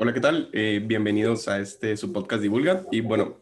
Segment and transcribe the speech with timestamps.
[0.00, 0.48] Hola, ¿qué tal?
[0.52, 2.84] Eh, bienvenidos a este su podcast Divulga.
[2.92, 3.38] Y bueno,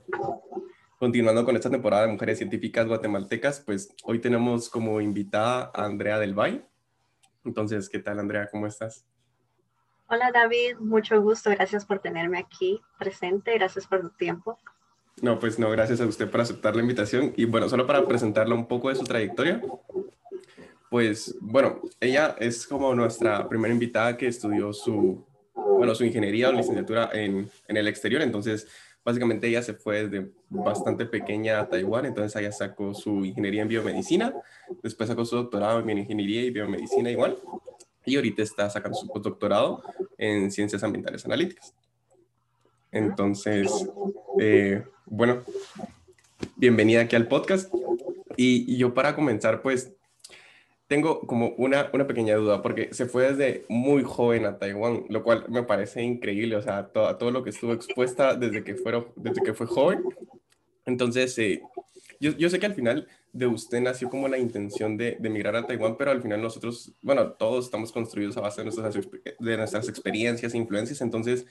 [0.98, 6.18] continuando con esta temporada de Mujeres Científicas Guatemaltecas, pues hoy tenemos como invitada a Andrea
[6.18, 6.64] Del Valle.
[7.44, 8.48] Entonces, ¿qué tal, Andrea?
[8.50, 9.04] ¿Cómo estás?
[10.08, 10.78] Hola, David.
[10.78, 11.50] Mucho gusto.
[11.50, 13.52] Gracias por tenerme aquí presente.
[13.52, 14.58] Gracias por tu tiempo.
[15.20, 17.34] No, pues no, gracias a usted por aceptar la invitación.
[17.36, 19.60] Y bueno, solo para presentarle un poco de su trayectoria,
[20.88, 25.22] pues bueno, ella es como nuestra primera invitada que estudió su
[25.76, 28.22] bueno, su ingeniería o licenciatura en, en el exterior.
[28.22, 28.66] Entonces,
[29.06, 33.68] básicamente ella se fue desde bastante pequeña a Taiwán, entonces ella sacó su ingeniería en
[33.68, 34.34] biomedicina,
[34.82, 37.36] después sacó su doctorado en ingeniería y biomedicina igual,
[38.04, 39.82] y ahorita está sacando su postdoctorado
[40.18, 41.72] en ciencias ambientales analíticas.
[42.90, 43.70] Entonces,
[44.40, 45.44] eh, bueno,
[46.56, 47.72] bienvenida aquí al podcast.
[48.36, 49.95] Y, y, yo para comenzar, pues
[50.88, 55.22] tengo como una, una pequeña duda, porque se fue desde muy joven a Taiwán, lo
[55.22, 59.08] cual me parece increíble, o sea, todo, todo lo que estuvo expuesta desde que, fueron,
[59.16, 60.04] desde que fue joven.
[60.84, 61.60] Entonces, eh,
[62.20, 65.56] yo, yo, sé que al final de usted nació como la intención de, de emigrar
[65.56, 69.56] a Taiwán, pero al final nosotros, bueno, todos estamos construidos a base de nuestras, de
[69.56, 71.00] nuestras experiencias e influencias.
[71.00, 71.46] Entonces,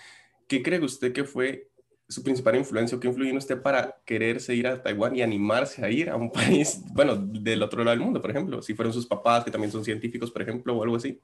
[0.47, 1.67] ¿qué cree usted que fue
[2.07, 5.83] su principal influencia o qué influyó en usted para quererse ir a Taiwán y animarse
[5.83, 8.61] a ir a un país, bueno, del otro lado del mundo, por ejemplo?
[8.61, 11.19] Si fueron sus papás, que también son científicos, por ejemplo, o algo así.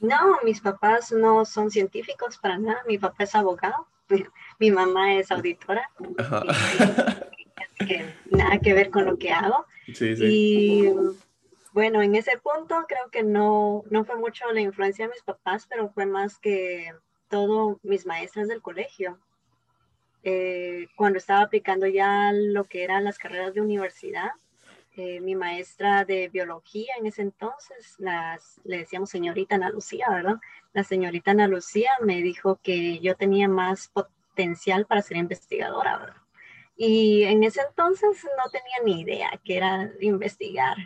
[0.00, 2.82] No, mis papás no son científicos para nada.
[2.86, 3.86] Mi papá es abogado,
[4.58, 5.90] mi mamá es auditora.
[6.18, 6.44] Ajá.
[7.78, 9.66] que nada que ver con lo que hago.
[9.86, 10.24] Sí, sí.
[10.24, 10.92] Y
[11.72, 15.66] bueno, en ese punto creo que no, no fue mucho la influencia de mis papás,
[15.68, 16.92] pero fue más que
[17.28, 19.18] todo mis maestras del colegio
[20.30, 24.30] eh, cuando estaba aplicando ya lo que eran las carreras de universidad,
[24.94, 30.36] eh, mi maestra de biología en ese entonces, las, le decíamos señorita Ana Lucía, ¿verdad?
[30.74, 36.22] La señorita Ana Lucía me dijo que yo tenía más potencial para ser investigadora, ¿verdad?
[36.76, 40.76] Y en ese entonces no tenía ni idea que era investigar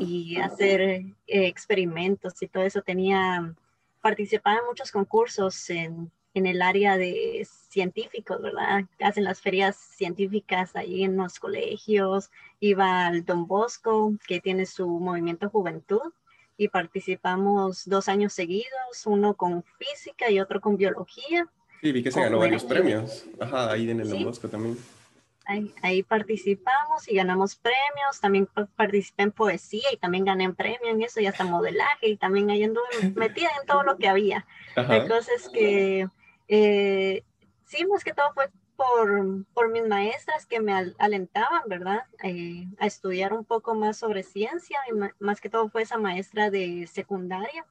[0.00, 2.82] y hacer eh, experimentos y todo eso.
[2.82, 3.54] Tenía,
[4.02, 8.84] participaba en muchos concursos en en el área de científicos, ¿verdad?
[9.00, 12.30] Hacen las ferias científicas ahí en los colegios.
[12.60, 16.12] Iba al Don Bosco, que tiene su movimiento juventud,
[16.56, 21.48] y participamos dos años seguidos, uno con física y otro con biología.
[21.80, 23.24] Sí, vi que se ganó varios premios.
[23.40, 24.76] Ajá, ahí en el Don Bosco también.
[25.46, 28.20] Ahí, ahí, participamos y ganamos premios.
[28.20, 28.46] También
[28.76, 32.50] participé en poesía y también gané un premio en eso y hasta modelaje y también
[32.50, 32.84] ahí anduve
[33.16, 34.46] metida en todo lo que había.
[34.76, 36.08] La cosa es que
[36.50, 37.24] eh,
[37.64, 42.04] sí, más que todo fue por, por mis maestras que me alentaban, ¿verdad?
[42.24, 46.50] Eh, a estudiar un poco más sobre ciencia y más que todo fue esa maestra
[46.50, 47.64] de secundaria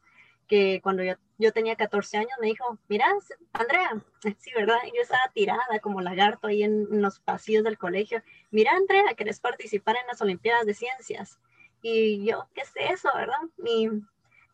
[0.47, 3.05] que cuando yo, yo tenía 14 años me dijo, mira,
[3.53, 4.01] Andrea,
[4.39, 4.77] sí, ¿verdad?
[4.95, 8.23] Yo estaba tirada como lagarto ahí en, los pasillos del colegio.
[8.49, 11.39] Mira, Andrea, ¿querés participar en las Olimpiadas de Ciencias?
[11.81, 13.37] Y yo, ¿qué es eso, verdad?
[13.65, 13.89] Y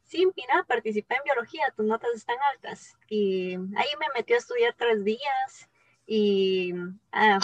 [0.05, 2.97] sí, mira, participé en biología, tus notas están altas.
[3.09, 5.69] Y ahí me metió a estudiar tres días
[6.07, 6.73] y
[7.11, 7.39] ah,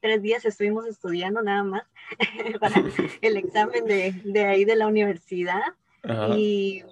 [0.00, 1.82] tres días estuvimos estudiando nada más
[2.60, 2.74] para
[3.22, 5.74] el examen de, de, ahí de la universidad.
[6.36, 6.84] Y,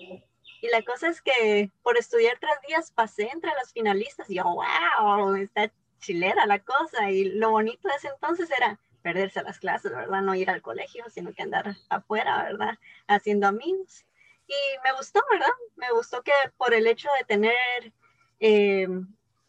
[0.63, 4.45] y, la cosa es que por estudiar tres días pasé entre las finalistas y yo,
[4.45, 5.71] wow, está
[6.01, 7.11] chilera la cosa.
[7.11, 10.23] Y lo bonito de ese entonces era perderse las clases, ¿verdad?
[10.23, 12.79] No ir al colegio, sino que andar afuera, ¿verdad?
[13.07, 14.07] Haciendo amigos.
[14.47, 14.55] Y
[14.85, 15.53] me gustó, ¿verdad?
[15.77, 17.93] Me gustó que por el hecho de tener
[18.41, 18.89] eh,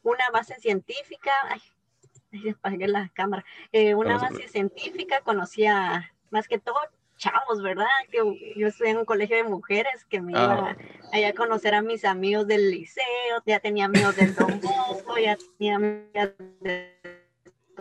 [0.04, 6.78] una base científica, ay, apagué la cámara, eh, una base científica, conocía más que todo
[7.18, 7.86] chavos, ¿verdad?
[8.12, 10.78] Que yo estudié en un colegio de mujeres que me iba ah.
[11.12, 13.06] a, conocer a mis amigos del liceo,
[13.46, 17.00] ya tenía amigos del Don Bosco, ya tenía amigos de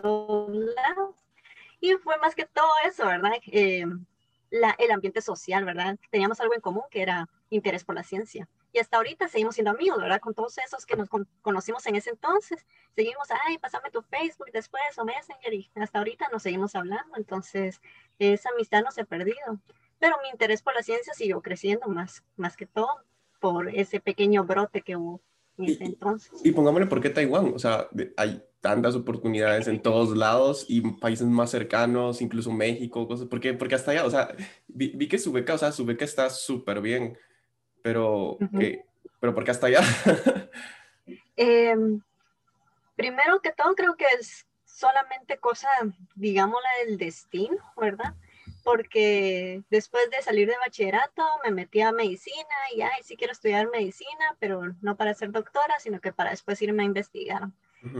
[0.01, 1.15] todos lados.
[1.79, 3.33] Y fue más que todo eso, ¿verdad?
[3.47, 3.85] Eh,
[4.77, 5.97] el ambiente social, ¿verdad?
[6.11, 8.47] Teníamos algo en común que era interés por la ciencia.
[8.71, 10.19] Y hasta ahorita seguimos siendo amigos, ¿verdad?
[10.19, 11.09] Con todos esos que nos
[11.41, 12.65] conocimos en ese entonces.
[12.95, 17.15] Seguimos, ay, pásame tu Facebook después o Messenger y hasta ahorita nos seguimos hablando.
[17.17, 17.81] Entonces,
[18.19, 19.59] esa amistad no se ha perdido.
[19.99, 22.89] Pero mi interés por la ciencia siguió creciendo más, más que todo
[23.39, 25.21] por ese pequeño brote que hubo
[25.57, 26.31] entonces.
[26.43, 27.53] Y, y pongámosle, ¿por qué Taiwán?
[27.53, 33.27] O sea, hay tantas oportunidades en todos lados y países más cercanos, incluso México, cosas,
[33.27, 34.33] porque, porque hasta allá, o sea,
[34.67, 37.17] vi, que su beca, o sea, su beca está súper bien,
[37.81, 38.37] pero,
[39.19, 39.81] pero ¿por qué hasta allá?
[41.35, 41.99] Em,
[42.95, 45.67] primero que todo, creo que es solamente cosa,
[46.15, 48.13] digámosla, del destino, ¿verdad?
[48.63, 53.69] Porque después de salir de bachillerato me metí a medicina y ay, sí quiero estudiar
[53.69, 57.49] medicina, pero no para ser doctora, sino que para después irme a investigar.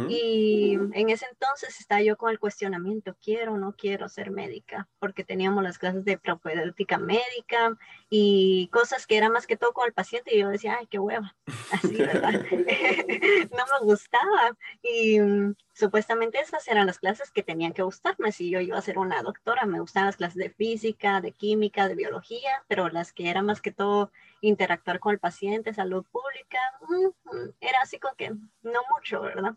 [0.08, 4.88] Y en ese entonces estaba yo con el cuestionamiento, quiero o no quiero ser médica,
[4.98, 7.78] porque teníamos las clases de propedéutica médica
[8.10, 11.00] y cosas que eran más que todo con el paciente y yo decía, ay, qué
[11.00, 11.36] hueva,
[11.72, 12.32] así, ¿verdad?
[13.52, 18.50] no me gustaba y mm, supuestamente esas eran las clases que tenían que gustarme si
[18.50, 21.96] yo iba a ser una doctora, me gustaban las clases de física, de química, de
[21.96, 24.12] biología, pero las que eran más que todo
[24.42, 26.60] interactuar con el paciente, salud pública,
[27.60, 29.56] era así como que no mucho, ¿verdad?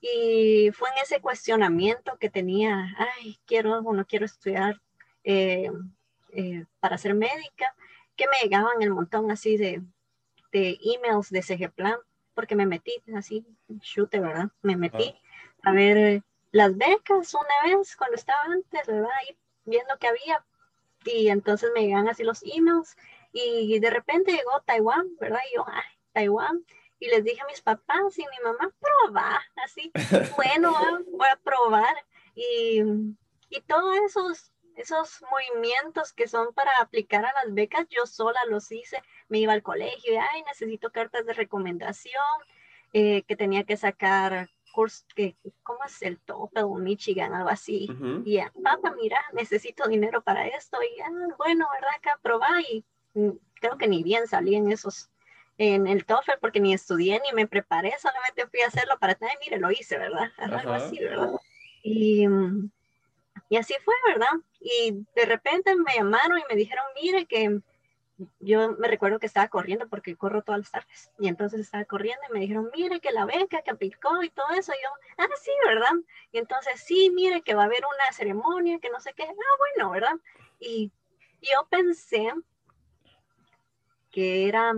[0.00, 4.80] Y fue en ese cuestionamiento que tenía, ay, quiero o no quiero estudiar
[5.24, 5.70] eh,
[6.32, 7.74] eh, para ser médica,
[8.14, 9.82] que me llegaban el montón así de,
[10.52, 11.96] de emails de CG Plan,
[12.34, 13.46] porque me metí así,
[13.80, 14.50] chute, ¿verdad?
[14.60, 15.14] Me metí
[15.66, 16.22] a ver
[16.52, 19.10] las becas una vez cuando estaba antes, ¿verdad?
[19.20, 20.44] Ahí viendo que había.
[21.04, 22.96] Y entonces me llegan así los emails
[23.32, 25.40] y de repente llegó Taiwán, ¿verdad?
[25.50, 26.64] Y yo, ay, Taiwán
[26.98, 29.92] y les dije a mis papás y mi mamá, prueba, así,
[30.36, 30.72] bueno,
[31.08, 31.94] voy a probar.
[32.34, 32.80] Y,
[33.50, 38.70] y todos esos, esos movimientos que son para aplicar a las becas, yo sola los
[38.72, 39.02] hice.
[39.28, 42.22] Me iba al colegio y, ay, necesito cartas de recomendación,
[42.92, 47.88] eh, que tenía que sacar curso, que, ¿cómo es el TOEFL Michigan, algo así?
[48.26, 50.76] Y, papá, mira, necesito dinero para esto.
[50.82, 51.90] Y, ah, bueno, ¿verdad?
[51.96, 52.84] Acá probá y
[53.14, 55.08] mm, creo que ni bien salí en esos
[55.56, 59.34] en el TOEFL porque ni estudié ni me preparé, solamente fui a hacerlo para tener,
[59.42, 60.30] mire, lo hice, ¿verdad?
[60.36, 61.30] Algo así, ¿verdad?
[61.82, 62.26] Y,
[63.48, 64.34] y así fue, ¿verdad?
[64.60, 67.60] Y de repente me llamaron y me dijeron, mire, que
[68.40, 72.22] yo me recuerdo que estaba corriendo porque corro todas las tardes y entonces estaba corriendo
[72.28, 75.28] y me dijeron, mire que la beca que aplicó y todo eso, y yo, ah,
[75.42, 75.92] sí, ¿verdad?
[76.32, 79.56] Y entonces, sí, mire que va a haber una ceremonia, que no sé qué, ah,
[79.58, 80.16] bueno, ¿verdad?
[80.58, 80.90] Y
[81.42, 82.32] yo pensé
[84.10, 84.74] que era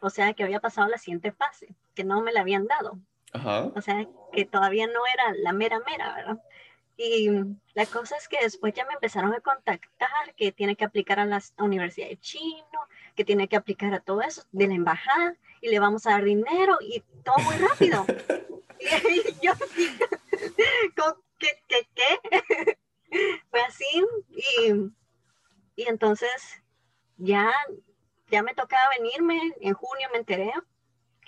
[0.00, 2.98] o sea, que había pasado la siguiente fase, que no me la habían dado.
[3.74, 6.42] O sea, que todavía no era la mera mera, ¿verdad?
[7.00, 7.30] Y
[7.74, 11.26] la cosa es que después ya me empezaron a contactar que tiene que aplicar a
[11.26, 12.80] la Universidad de Chino,
[13.14, 16.24] que tiene que aplicar a todo eso de la embajada y le vamos a dar
[16.24, 18.04] dinero y todo muy rápido.
[18.80, 19.52] y, yo,
[21.38, 22.78] ¿qué, qué, qué?
[23.50, 24.72] Fue así y,
[25.76, 26.62] y entonces
[27.16, 27.54] ya
[28.30, 30.52] ya me tocaba venirme, en junio me enteré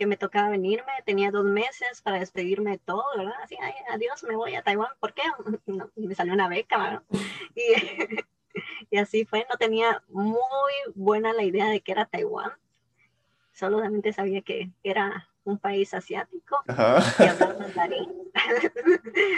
[0.00, 3.34] que me tocaba venirme, tenía dos meses para despedirme de todo, ¿verdad?
[3.42, 5.20] Así, ay, adiós, me voy a Taiwán, ¿por qué?
[5.94, 7.02] me salió una beca, ¿verdad?
[7.54, 8.24] Y,
[8.90, 12.52] y, así fue, no tenía muy buena la idea de que era Taiwán,
[13.52, 18.10] solamente sabía que era un país asiático y hablar mandarín,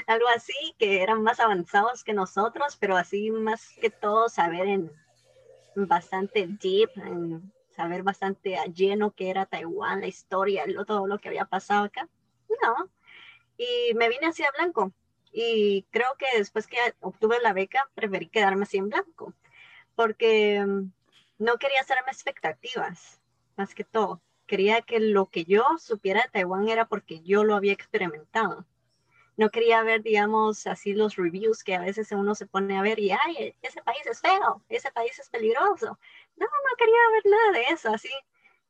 [0.07, 4.93] algo así, que eran más avanzados que nosotros, pero así más que todo saber en
[5.75, 11.45] bastante deep, en saber bastante lleno que era Taiwán, la historia, todo lo que había
[11.47, 12.09] pasado acá.
[12.63, 12.91] No.
[13.57, 14.93] Y me vine así a blanco.
[15.33, 19.35] Y creo que después que obtuve la beca, preferí quedarme así en blanco,
[19.95, 20.93] porque mm,
[21.39, 23.21] no quería hacerme expectativas,
[23.57, 24.23] más que todo.
[24.47, 28.67] Quería que lo que yo supiera de Taiwán era porque yo lo había experimentado
[29.37, 32.99] no quería ver, digamos, así los reviews que a veces uno se pone a ver
[32.99, 35.99] y, ay, ese país es feo, ese país es peligroso.
[36.37, 38.09] No, no quería ver nada de eso, así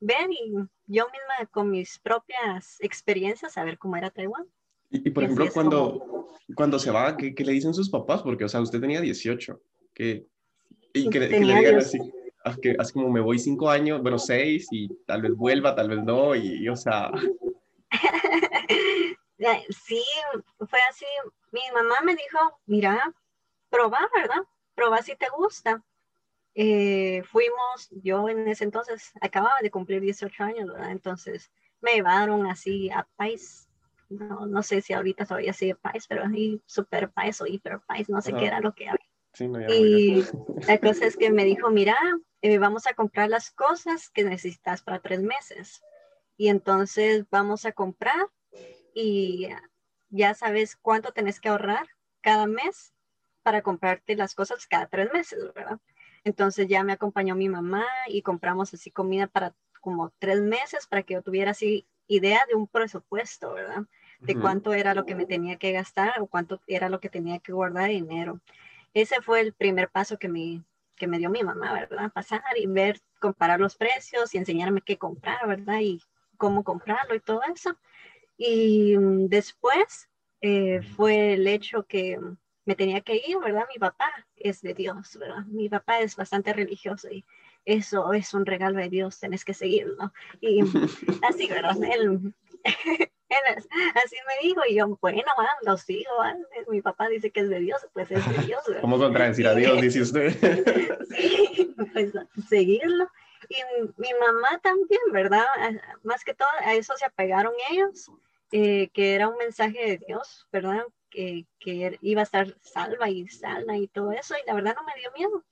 [0.03, 0.53] ver y
[0.87, 4.47] yo misma con mis propias experiencias a ver cómo era Taiwán.
[4.91, 8.23] Y, por ejemplo, cuando, cuando se va, ¿qué, ¿qué, le dicen sus papás?
[8.23, 9.59] Porque, o sea, usted tenía 18,
[9.95, 10.27] que,
[10.93, 11.99] y que, que le digan así,
[12.61, 16.05] que, así como me voy cinco años, bueno, seis, y tal vez vuelva, tal vez
[16.05, 17.11] no, y, y o sea...
[19.71, 20.01] Sí,
[20.69, 21.05] fue así.
[21.51, 23.13] Mi mamá me dijo, mira,
[23.71, 24.45] probá, ¿verdad?
[24.77, 25.83] Probá si te gusta.
[26.55, 30.91] Eh, fuimos, yo en ese entonces acababa de cumplir 18 años, ¿verdad?
[30.91, 33.69] Entonces me llevaron así a país.
[34.09, 38.11] No, no sé si ahorita todavía sigue país, pero ahí super país o hiper país,
[38.11, 39.75] no sé qué era lo que había.
[39.75, 40.23] y
[40.69, 41.97] la cosa es que me dijo, mira,
[42.43, 45.83] eh, vamos a comprar las cosas que necesitas para tres meses.
[46.37, 48.29] Y entonces vamos a comprar
[48.95, 49.49] y
[50.11, 51.87] ya sabes cuánto tenés que ahorrar
[52.21, 52.93] cada mes
[53.43, 55.79] para comprarte las cosas cada tres meses, ¿verdad?
[56.25, 61.03] Entonces ya me acompañó mi mamá y compramos así comida para como tres meses para
[61.03, 63.83] que yo tuviera así idea de un presupuesto, ¿verdad?
[64.21, 67.41] De cuánto era lo que me tenía que gastar o cuánto era lo que tenía
[67.41, 68.41] que guardar dinero.
[68.95, 70.63] Ese fue el primer paso que me,
[70.97, 72.13] que me dio mi mamá, ¿verdad?
[72.13, 75.81] Pasar y ver, comparar los precios y enseñarme qué comprar, ¿verdad?
[75.81, 76.01] Y
[76.37, 77.77] cómo comprarlo y todo eso.
[78.37, 80.09] Y mm, después
[80.41, 82.21] eh, fue el hecho que
[82.65, 83.67] me tenía que ir, ¿verdad?
[83.73, 84.13] Mi papá
[84.45, 85.45] es de Dios, ¿verdad?
[85.47, 87.25] Mi papá es bastante religioso y
[87.65, 90.13] eso es un regalo de Dios, tenés que seguirlo.
[90.41, 90.61] Y
[91.29, 91.77] así, ¿verdad?
[91.83, 92.33] Él,
[93.95, 95.23] así me dijo y yo, bueno,
[95.63, 96.11] lo sigo,
[96.69, 98.63] mi papá dice que es de Dios, pues es de Dios.
[98.67, 98.81] ¿verdad?
[98.81, 100.31] ¿Cómo contradecir a Dios, dice usted?
[101.17, 102.13] sí, pues
[102.49, 103.09] seguirlo.
[103.49, 103.57] Y
[103.97, 105.45] mi mamá también, ¿verdad?
[106.05, 108.11] Más que todo, a eso se apegaron ellos,
[108.53, 110.85] eh, que era un mensaje de Dios, ¿verdad?
[111.13, 114.85] Que, que, iba a estar salva y sana y todo eso, y la verdad no
[114.85, 115.45] me dio miedo.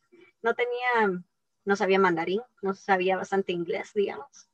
[0.42, 1.22] No tenía,
[1.64, 4.48] no sabía mandarín, no sabía bastante inglés, digamos.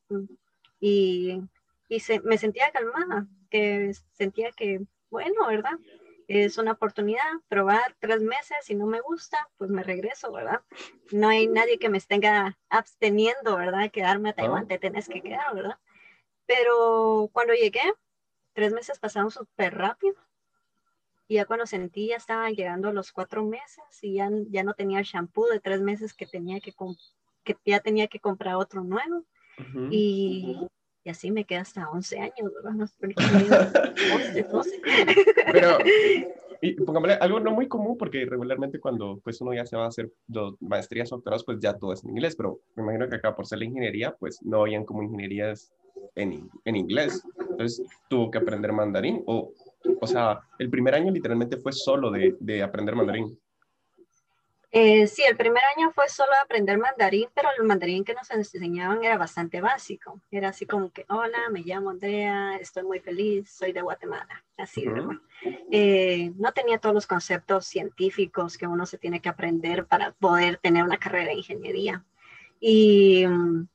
[0.79, 1.41] Y,
[1.87, 5.79] y se, me sentía calmada, que sentía que, bueno, ¿verdad?
[6.27, 10.61] es una oportunidad, probar tres meses, si no me gusta, pues me regreso, ¿verdad?
[11.11, 12.19] No hay nadie que me esté
[12.69, 13.89] absteniendo, ¿verdad?
[13.91, 15.79] Quedarme a Taiwán, te tenés que quedar, ¿verdad?
[16.45, 17.81] Pero cuando llegué,
[18.53, 20.15] tres meses pasaron súper rápido.
[21.27, 24.99] Y ya cuando sentí, ya estaban llegando los cuatro meses y ya, ya no tenía
[24.99, 26.73] el shampoo de tres meses que tenía que,
[27.43, 29.23] que ya tenía que comprar otro nuevo.
[29.91, 30.57] Y
[31.07, 32.89] y así me quedé hasta 11 años, ¿verdad?
[34.13, 34.81] 11, 12.
[35.53, 35.77] Pero,
[36.61, 39.87] y pongámosle algo no muy común, porque regularmente cuando pues uno ya se va a
[39.87, 40.11] hacer
[40.59, 43.47] maestrías o doctorados, pues ya todo es en inglés, pero me imagino que acá por
[43.47, 45.71] ser la ingeniería, pues no habían como ingenierías
[46.15, 47.23] en, en inglés.
[47.51, 49.53] Entonces tuvo que aprender mandarín, o,
[49.99, 53.37] o sea, el primer año literalmente fue solo de, de aprender mandarín.
[54.69, 59.03] Eh, sí, el primer año fue solo aprender mandarín, pero el mandarín que nos enseñaban
[59.03, 60.21] era bastante básico.
[60.29, 64.43] Era así como que, hola, me llamo Andrea, estoy muy feliz, soy de Guatemala.
[64.57, 64.85] Así,
[65.71, 70.57] eh, no tenía todos los conceptos científicos que uno se tiene que aprender para poder
[70.57, 72.03] tener una carrera de ingeniería.
[72.59, 73.67] Y mm,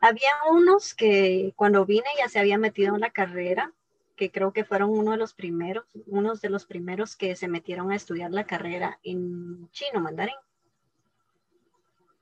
[0.00, 3.72] había unos que cuando vine ya se habían metido en la carrera
[4.18, 7.90] que creo que fueron uno de los primeros, unos de los primeros que se metieron
[7.90, 10.34] a estudiar la carrera en chino, mandarín.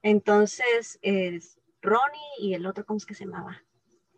[0.03, 3.61] Entonces, es Ronnie y el otro, ¿cómo es que se llamaba?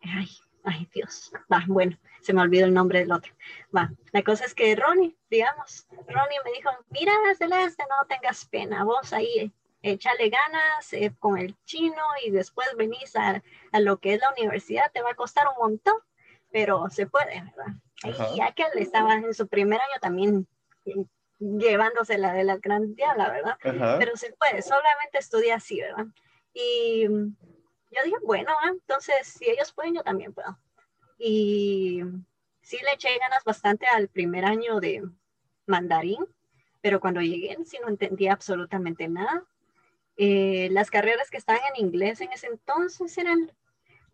[0.02, 0.28] Ay,
[0.64, 1.32] ay, Dios.
[1.50, 3.32] Va, bueno, se me olvidó el nombre del otro.
[3.74, 8.84] Va, la cosa es que Ronnie, digamos, Ronnie me dijo, mira, Celeste, no tengas pena,
[8.84, 13.42] vos ahí échale ganas eh, con el chino y después venís a,
[13.72, 15.94] a, lo que es la universidad, te va a costar un montón,
[16.50, 18.34] pero se puede, ¿verdad?
[18.34, 20.46] Y aquel estaba en su primer año también
[21.38, 23.56] llevándose la de la gran diabla, ¿verdad?
[23.98, 26.06] Pero se puede, solamente estudia así, ¿verdad?
[26.52, 30.58] Y yo dije, bueno, entonces si ellos pueden, yo también puedo.
[31.18, 32.02] Y
[32.62, 35.02] sí le eché ganas bastante al primer año de
[35.66, 36.24] mandarín,
[36.80, 39.44] pero cuando llegué sí no entendía absolutamente nada.
[40.16, 43.52] Eh, las carreras que estaban en inglés en ese entonces eran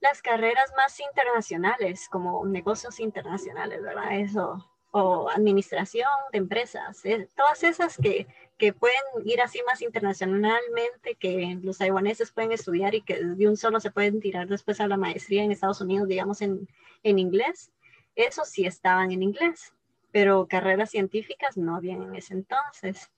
[0.05, 4.21] las carreras más internacionales, como negocios internacionales, ¿verdad?
[4.21, 8.27] Eso, o administración de empresas, eh, todas esas que,
[8.59, 13.57] que, pueden ir así más internacionalmente, que los taiwaneses pueden estudiar y que de un
[13.57, 16.69] solo se pueden tirar después a la maestría en Estados Unidos, digamos, en,
[17.03, 17.73] en inglés,
[18.15, 19.73] eso sí estaban en inglés,
[20.13, 23.11] pero carreras científicas no habían en ese entonces.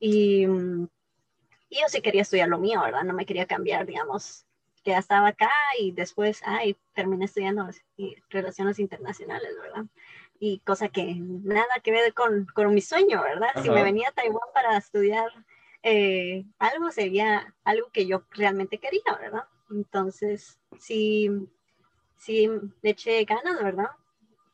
[0.00, 0.44] Y,
[1.70, 3.04] y yo sí quería estudiar lo mío, ¿verdad?
[3.04, 4.44] No me quería cambiar, digamos,
[4.86, 5.50] que ya estaba acá
[5.80, 7.68] y después, ay, terminé estudiando
[8.30, 9.84] relaciones internacionales, ¿verdad?
[10.38, 13.48] Y cosa que nada que ver con, con mi sueño, ¿verdad?
[13.64, 15.28] Si me venía a Taiwán para estudiar
[15.82, 19.48] eh, algo, sería algo que yo realmente quería, ¿verdad?
[19.72, 21.30] Entonces, sí,
[22.16, 22.48] sí
[22.80, 23.90] le eché ganas, ¿verdad?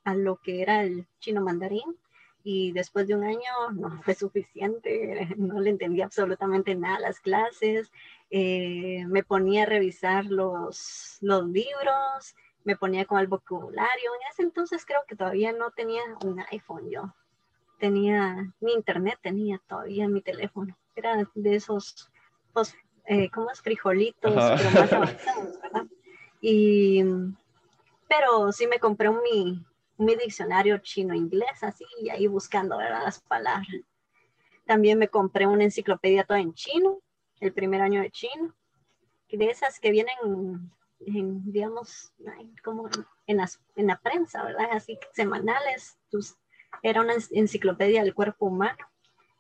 [0.05, 1.99] A lo que era el chino mandarín
[2.43, 7.21] y después de un año no fue suficiente, no le entendía absolutamente nada a las
[7.21, 7.93] clases,
[8.35, 12.35] eh, me ponía a revisar los, los libros,
[12.65, 16.89] me ponía con el vocabulario, en ese entonces creo que todavía no tenía un iPhone
[16.89, 17.15] yo,
[17.79, 22.11] tenía, ni internet tenía todavía mi teléfono, era de esos,
[22.55, 22.75] pues,
[23.05, 25.87] eh, como frijolitos, pero más avanzados, ¿verdad?
[26.41, 27.05] Y,
[28.09, 29.63] pero sí me compré mi,
[29.99, 33.03] mi diccionario chino-inglés, así, y ahí buscando ¿verdad?
[33.05, 33.69] las palabras.
[34.65, 37.03] También me compré una enciclopedia toda en chino,
[37.43, 38.55] el primer año de chino,
[39.29, 40.71] de esas que vienen,
[41.01, 42.13] en, digamos,
[42.63, 42.89] como
[43.27, 43.41] en,
[43.77, 44.69] en la prensa, ¿verdad?
[44.73, 46.39] Así semanales, pues,
[46.83, 48.79] era una enciclopedia del cuerpo humano.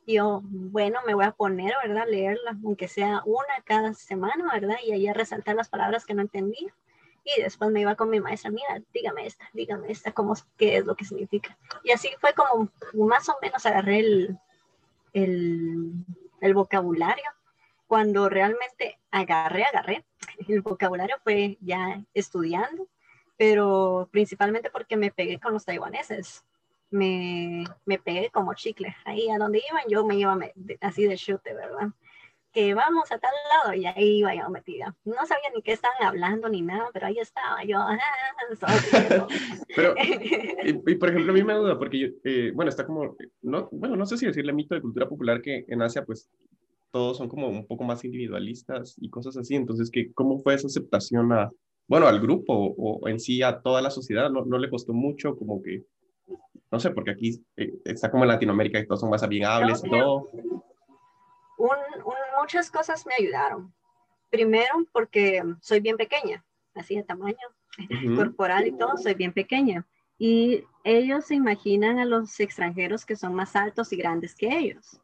[0.06, 2.06] Yo, bueno, me voy a poner, ¿verdad?
[2.08, 4.76] Leerla, aunque sea una cada semana, ¿verdad?
[4.84, 6.74] Y ahí a resaltar las palabras que no entendía.
[7.24, 10.84] Y después me iba con mi maestra, mira, dígame esta, dígame esta, cómo, qué es
[10.84, 11.56] lo que significa.
[11.84, 14.38] Y así fue como más o menos agarré el,
[15.12, 15.92] el,
[16.40, 17.24] el vocabulario.
[17.92, 20.02] Cuando realmente agarré, agarré,
[20.48, 22.88] el vocabulario fue ya estudiando,
[23.36, 26.42] pero principalmente porque me pegué con los taiwaneses.
[26.88, 28.96] me, me pegué como chicle.
[29.04, 30.38] Ahí a donde iban, yo me iba
[30.80, 31.88] así de chute, ¿verdad?
[32.50, 34.94] que vamos a tal lado y ahí iba yo metida.
[35.04, 37.78] No sabía ni qué estaban hablando ni nada, pero ahí estaba yo.
[38.62, 38.76] Ah,
[39.76, 39.94] pero,
[40.64, 43.96] y, por ejemplo, a mí me duda, porque yo, eh, bueno, está como, no, bueno,
[43.96, 46.28] no sé si decirle mito de cultura popular que en Asia, pues
[46.92, 49.54] todos son como un poco más individualistas y cosas así.
[49.56, 51.50] Entonces, ¿qué, ¿cómo fue esa aceptación a,
[51.88, 54.30] bueno, al grupo o en sí a toda la sociedad?
[54.30, 55.84] ¿No, no le costó mucho como que,
[56.70, 59.90] no sé, porque aquí eh, está como en Latinoamérica y todos son más amigables y
[59.90, 60.28] todo?
[62.42, 63.72] muchas cosas me ayudaron.
[64.28, 66.44] Primero, porque soy bien pequeña,
[66.74, 67.36] así de tamaño
[68.16, 69.86] corporal y todo, soy bien pequeña.
[70.18, 75.00] Y ellos se imaginan a los extranjeros que son más altos y grandes que ellos.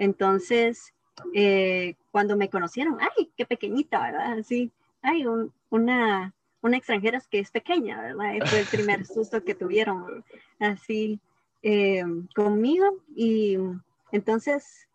[0.00, 0.94] Entonces,
[1.34, 4.38] eh, cuando me conocieron, ay, qué pequeñita, ¿verdad?
[4.38, 5.26] Así, ay,
[5.68, 8.46] una, una extranjera que es pequeña, ¿verdad?
[8.46, 10.24] Fue el primer susto que tuvieron
[10.58, 11.20] así
[11.62, 12.02] eh,
[12.34, 12.86] conmigo.
[13.14, 13.58] Y
[14.10, 14.88] entonces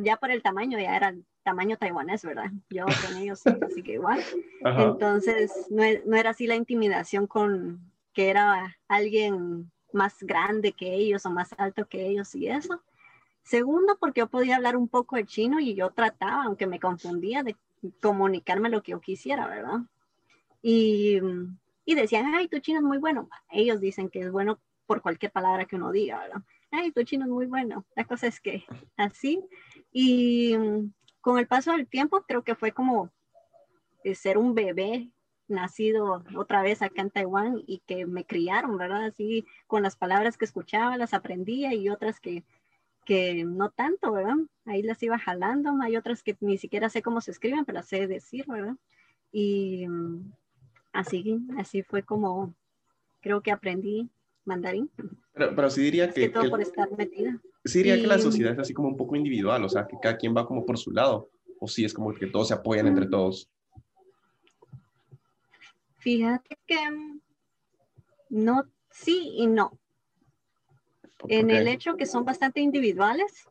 [0.00, 2.52] ya por el tamaño, ya era tamaño taiwanés, ¿verdad?
[2.70, 4.22] Yo con ellos, así que igual.
[4.64, 7.80] Entonces, no, no, era así la intimidación con
[8.12, 12.80] que era alguien más grande que ellos o más alto que ellos y eso.
[13.42, 17.42] Segundo, porque yo podía hablar un poco de chino y yo trataba, aunque me confundía,
[17.42, 17.56] de
[18.00, 19.80] comunicarme lo que yo quisiera, ¿verdad?
[20.62, 21.18] Y,
[21.84, 23.28] y decían, ay, tu chino es muy bueno.
[23.50, 26.42] Ellos dicen que es bueno por cualquier palabra que uno diga, ¿verdad?
[26.70, 27.84] Ay, tu chino es muy bueno.
[27.96, 28.64] La cosa es que
[28.96, 29.44] así
[29.90, 30.54] y
[31.20, 33.10] con el paso del tiempo creo que fue como
[34.04, 35.10] eh, ser un bebé
[35.48, 39.04] nacido otra vez acá en Taiwán y que me criaron, ¿verdad?
[39.04, 42.44] Así con las palabras que escuchaba, las aprendía y otras que,
[43.04, 44.36] que no tanto, ¿verdad?
[44.64, 47.88] Ahí las iba jalando, hay otras que ni siquiera sé cómo se escriben, pero las
[47.88, 48.76] sé decir, ¿verdad?
[49.32, 50.32] Y mm,
[50.92, 52.54] así, así fue como
[53.20, 54.10] creo que aprendí
[54.44, 54.90] mandarín.
[55.32, 56.22] Pero, pero sí diría que...
[56.22, 57.40] que todo por estar metida.
[57.64, 60.16] Sí diría que la sociedad es así como un poco individual, o sea, que cada
[60.16, 61.30] quien va como por su lado,
[61.60, 63.10] o sí es como que todos se apoyan entre mm.
[63.10, 63.48] todos.
[65.98, 66.78] Fíjate que
[68.28, 69.78] no, sí y no.
[71.28, 73.46] En el hecho que son bastante individuales,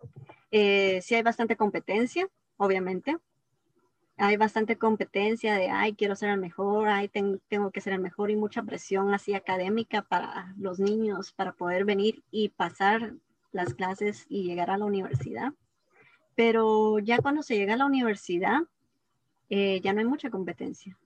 [0.52, 3.18] eh, sí hay bastante competencia, obviamente.
[4.18, 8.30] Hay bastante competencia de, ay, quiero ser el mejor, ay, tengo que ser el mejor
[8.30, 13.14] y mucha presión así académica para los niños para poder venir y pasar
[13.52, 15.54] las clases y llegar a la universidad.
[16.36, 18.60] Pero ya cuando se llega a la universidad,
[19.50, 20.98] eh, ya no hay mucha competencia.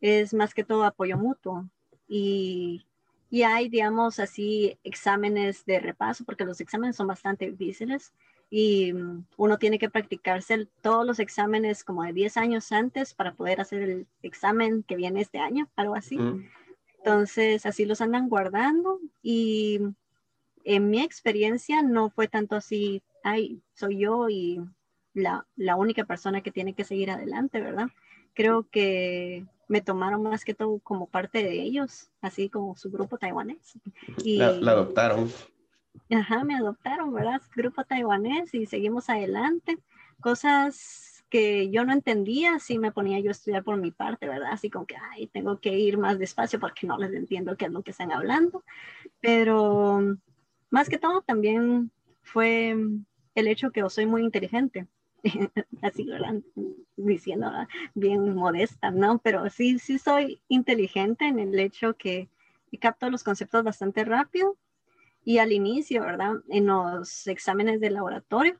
[0.00, 1.68] Es más que todo apoyo mutuo.
[2.06, 2.86] Y,
[3.30, 8.12] y hay, digamos, así exámenes de repaso, porque los exámenes son bastante difíciles
[8.50, 13.34] y mm, uno tiene que practicarse todos los exámenes como de 10 años antes para
[13.34, 16.18] poder hacer el examen que viene este año, algo así.
[16.98, 19.80] Entonces, así los andan guardando y
[20.64, 24.60] en mi experiencia no fue tanto así, ay, soy yo y
[25.12, 27.88] la, la, única persona que tiene que seguir adelante, ¿verdad?
[28.34, 33.18] Creo que me tomaron más que todo como parte de ellos, así como su grupo
[33.18, 33.78] taiwanés.
[34.24, 35.30] Y, la, adoptaron.
[36.10, 37.40] Ajá, me adoptaron, ¿verdad?
[37.54, 39.78] Grupo taiwanés y seguimos adelante.
[40.20, 44.50] Cosas que yo no entendía, sí me ponía yo a estudiar por mi parte, ¿verdad?
[44.50, 47.72] Así como que, ay, tengo que ir más despacio porque no les entiendo qué es
[47.72, 48.64] lo que están hablando.
[49.20, 50.16] Pero
[50.70, 51.90] más que todo también
[52.22, 52.74] fue
[53.34, 54.86] el hecho que yo soy muy inteligente,
[55.82, 56.34] así, ¿verdad?
[56.96, 57.50] Diciendo
[57.94, 59.18] bien modesta, ¿no?
[59.18, 62.28] Pero sí, sí soy inteligente en el hecho que
[62.80, 64.56] capto los conceptos bastante rápido
[65.24, 66.34] y al inicio, ¿verdad?
[66.48, 68.58] En los exámenes de laboratorio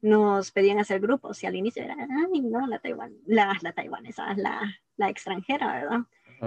[0.00, 4.34] nos pedían hacer grupos y al inicio era, ay, no, la, Taiwan, la, la taiwanesa,
[4.34, 4.60] la,
[4.96, 6.00] la extranjera, ¿verdad?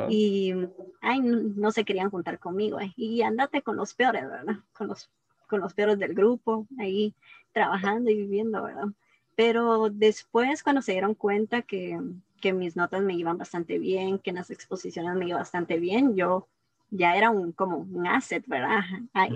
[0.09, 0.53] Y,
[0.99, 2.81] ay, no, se querían juntar conmigo.
[2.81, 2.93] Eh.
[2.97, 4.55] Y andate con los peores, ¿verdad?
[4.73, 5.09] Con los,
[5.45, 7.15] con los peores del grupo, ahí
[7.51, 8.87] trabajando y viviendo, ¿verdad?
[9.35, 11.99] Pero después, cuando se dieron cuenta que,
[12.41, 16.15] que mis notas me iban bastante bien, que en las exposiciones me iba bastante bien,
[16.15, 16.47] yo
[16.89, 18.81] ya era un, como un asset, ¿verdad?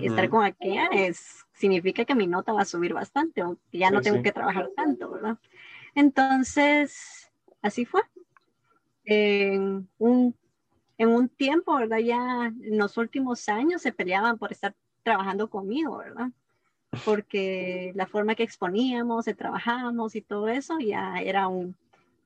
[0.02, 3.90] Estar con aquella es, significa que mi nota va a subir bastante, o que ya
[3.90, 5.38] no tengo que trabajar tanto, ¿verdad?
[5.94, 7.30] Entonces,
[7.62, 8.02] así fue.
[9.04, 10.34] En un
[11.00, 11.96] en un tiempo, ¿verdad?
[11.96, 16.28] Ya en los últimos años se peleaban por estar trabajando conmigo, ¿verdad?
[17.04, 21.76] Porque la forma que exponíamos, que trabajábamos y todo eso ya era un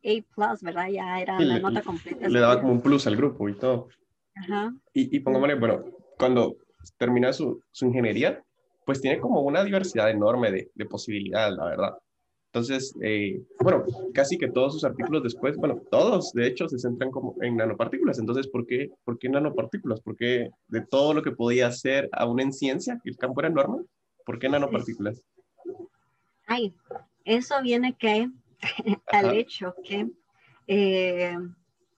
[0.04, 0.88] A+, ¿verdad?
[0.88, 2.28] Ya era la nota completa.
[2.28, 3.88] Le daba como un plus al grupo y todo.
[4.34, 4.74] Ajá.
[4.92, 5.84] Y, y pongámosle, bueno,
[6.18, 6.56] cuando
[6.98, 8.42] termina su, su, ingeniería,
[8.84, 11.98] pues tiene como una diversidad enorme de, de posibilidades, la verdad.
[12.54, 17.10] Entonces, eh, bueno, casi que todos sus artículos después, bueno, todos de hecho se centran
[17.10, 18.20] como en nanopartículas.
[18.20, 20.00] Entonces, ¿por qué, por qué nanopartículas?
[20.00, 23.82] ¿Por qué de todo lo que podía hacer aún en ciencia, el campo era enorme,
[24.24, 25.20] ¿por qué nanopartículas?
[26.46, 26.72] Ay,
[27.24, 28.30] eso viene que
[29.08, 30.06] al hecho que
[30.68, 31.36] eh,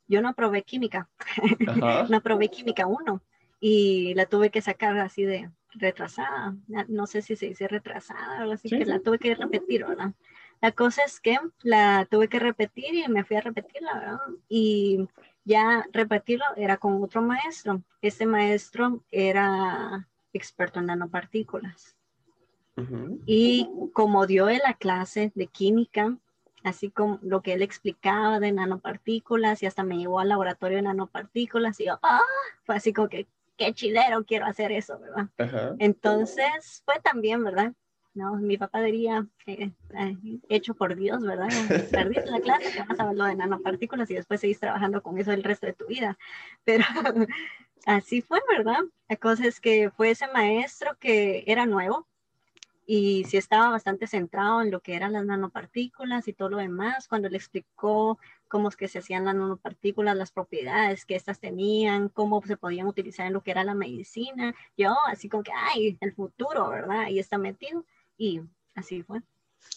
[0.09, 1.07] yo no probé química,
[2.09, 3.23] no probé química 1
[3.61, 6.57] y la tuve que sacar así de retrasada,
[6.89, 10.15] no sé si se dice retrasada o algo así, que la tuve que repetir, ¿verdad?
[10.61, 14.21] La cosa es que la tuve que repetir y me fui a repetirla, ¿verdad?
[14.49, 15.09] Y
[15.45, 17.83] ya repetirlo era con otro maestro.
[18.03, 21.97] Este maestro era experto en nanopartículas.
[23.25, 26.19] Y como dio la clase de química,
[26.63, 30.83] así como lo que él explicaba de nanopartículas y hasta me llevó al laboratorio de
[30.83, 32.21] nanopartículas y yo, ah,
[32.65, 35.29] fue así como que, qué chilero, quiero hacer eso, ¿verdad?
[35.79, 37.73] Entonces fue también, ¿verdad?
[38.17, 39.73] No, mi papá diría, eh,
[40.49, 41.49] hecho por Dios, ¿verdad?
[41.93, 45.19] Perdiste la clase, que vas a ver lo de nanopartículas y después seguís trabajando con
[45.19, 46.17] eso el resto de tu vida.
[46.65, 46.83] Pero
[47.85, 48.81] así fue, ¿verdad?
[49.11, 52.07] La cosa es que fue ese maestro que era nuevo
[52.87, 57.09] y sí estaba bastante centrado en lo que eran las nanopartículas y todo lo demás.
[57.09, 62.09] Cuando le explicó cómo es que se hacían las nanopartículas, las propiedades que éstas tenían,
[62.09, 65.99] cómo se podían utilizar en lo que era la medicina, yo así como que, ay,
[66.01, 67.01] el futuro, ¿verdad?
[67.01, 67.85] Ahí está metido
[68.19, 68.41] y
[68.75, 69.21] así fue.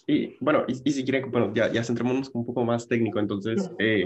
[0.08, 4.06] Y bueno, y, si quieren, bueno, ya, ya centrémonos un poco más técnico, entonces, eh,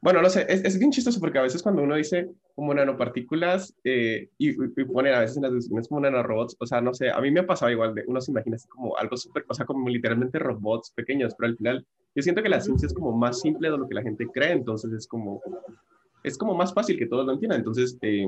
[0.00, 3.74] bueno, no sé, es, es, bien chistoso porque a veces cuando uno dice como nanopartículas
[3.84, 7.10] eh, y, y, ponen a veces en las descripciones como nanorobots, o sea, no sé,
[7.10, 9.54] a mí me ha pasado igual, de, uno se imagina así como algo súper, o
[9.54, 13.12] sea, como literalmente robots pequeños, pero al final yo siento que la ciencia es como
[13.12, 15.40] más simple de lo que la gente cree, entonces es como,
[16.24, 18.26] es como más fácil que todos lo entiendan, entonces eh,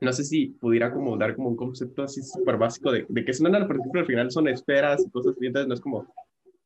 [0.00, 3.30] no sé si pudiera como dar como un concepto así súper básico de, de que
[3.30, 6.06] es una nanopartícula, al final son esferas y cosas así, entonces no es como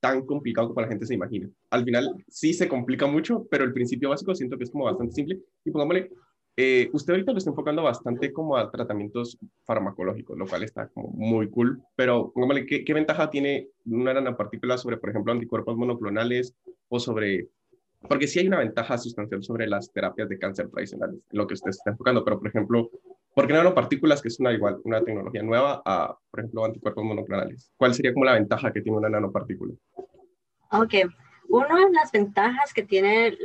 [0.01, 1.49] tan complicado como la gente se imagina.
[1.71, 5.13] Al final sí se complica mucho, pero el principio básico siento que es como bastante
[5.13, 5.39] simple.
[5.65, 6.11] Y pongámosle,
[6.57, 11.09] eh, usted ahorita lo está enfocando bastante como a tratamientos farmacológicos, lo cual está como
[11.09, 16.55] muy cool, pero pongámosle, ¿qué, qué ventaja tiene una nanopartícula sobre, por ejemplo, anticuerpos monoclonales
[16.89, 17.49] o sobre
[18.09, 21.55] porque sí hay una ventaja sustancial sobre las terapias de cáncer tradicionales, en lo que
[21.55, 22.91] usted está enfocando, pero por ejemplo,
[23.35, 27.73] ¿por qué nanopartículas, que es una igual, una tecnología nueva, a, por ejemplo, anticuerpos monoclonales?
[27.77, 29.75] ¿Cuál sería como la ventaja que tiene una nanopartícula?
[30.73, 30.95] Ok,
[31.49, 33.37] una de las ventajas que tienen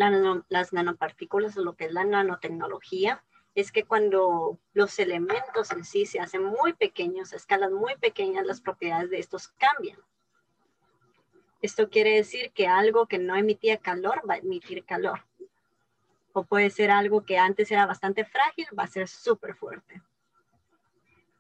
[0.50, 3.24] las nanopartículas o lo que es la nanotecnología
[3.56, 8.46] es que cuando los elementos en sí se hacen muy pequeños, a escalas muy pequeñas,
[8.46, 9.98] las propiedades de estos cambian.
[11.62, 15.22] Esto quiere decir que algo que no emitía calor va a emitir calor.
[16.38, 20.02] O puede ser algo que antes era bastante frágil, va a ser súper fuerte.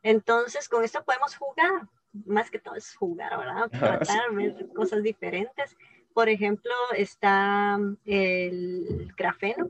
[0.02, 1.90] Entonces, con esto podemos jugar.
[2.26, 3.70] Más que todo es jugar, ¿verdad?
[3.72, 5.76] Tratar ver cosas diferentes.
[6.14, 9.70] Por ejemplo, está el grafeno.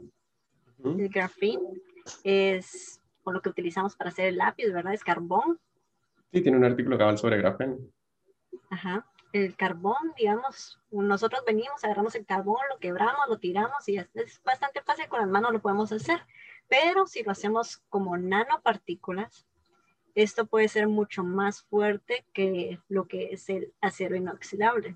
[0.84, 1.72] El grafeno
[2.24, 4.94] es por lo que utilizamos para hacer el lápiz, ¿verdad?
[4.94, 5.60] Es carbón.
[6.32, 7.80] Sí, tiene un artículo que habla sobre grafeno.
[8.70, 9.04] Ajá
[9.36, 14.82] el carbón, digamos, nosotros venimos, agarramos el carbón, lo quebramos, lo tiramos y es, bastante
[14.82, 16.22] fácil, con las manos lo podemos hacer.
[16.70, 19.46] Pero si lo hacemos como nanopartículas,
[20.16, 24.96] esto puede ser mucho más fuerte que lo que es el acero inoxidable.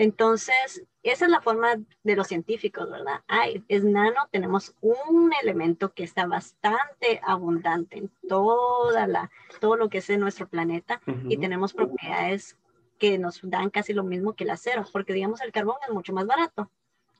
[0.00, 3.20] Entonces, esa es la forma de los científicos, ¿verdad?
[3.26, 9.90] Ay, es nano, tenemos un elemento que está bastante abundante en toda la, todo lo
[9.90, 12.56] que es en nuestro planeta y tenemos propiedades
[12.98, 16.14] que nos dan casi lo mismo que el acero, porque digamos el carbón es mucho
[16.14, 16.70] más barato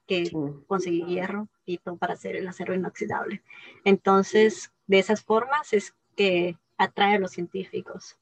[0.06, 0.32] que
[0.66, 3.42] conseguir hierro y todo para hacer el acero inoxidable.
[3.84, 8.16] Entonces, de esas formas es que atrae a los científicos.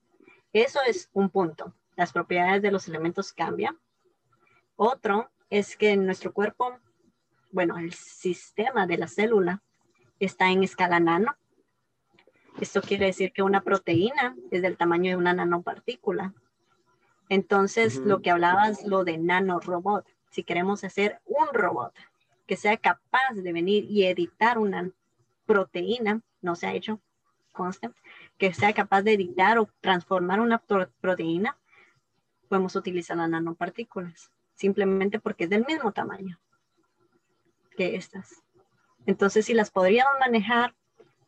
[0.52, 1.74] Eso es un punto.
[1.94, 3.78] Las propiedades de los elementos cambian
[4.78, 6.78] otro es que en nuestro cuerpo,
[7.50, 9.60] bueno, el sistema de la célula
[10.20, 11.36] está en escala nano.
[12.60, 16.32] Esto quiere decir que una proteína es del tamaño de una nanopartícula.
[17.28, 21.92] Entonces, lo que hablabas, lo de nanorobot, si queremos hacer un robot
[22.46, 24.90] que sea capaz de venir y editar una
[25.44, 27.00] proteína, no se ha hecho,
[27.52, 27.92] consta,
[28.38, 30.62] que sea capaz de editar o transformar una
[31.00, 31.58] proteína,
[32.48, 36.38] podemos utilizar las nanopartículas simplemente porque es del mismo tamaño
[37.76, 38.42] que estas.
[39.06, 40.74] Entonces, si las podríamos manejar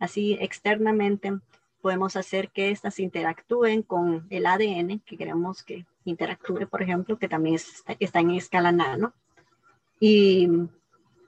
[0.00, 1.38] así externamente,
[1.80, 7.28] podemos hacer que estas interactúen con el ADN que queremos que interactúe, por ejemplo, que
[7.28, 9.14] también está, está en escala nano.
[10.00, 10.48] Y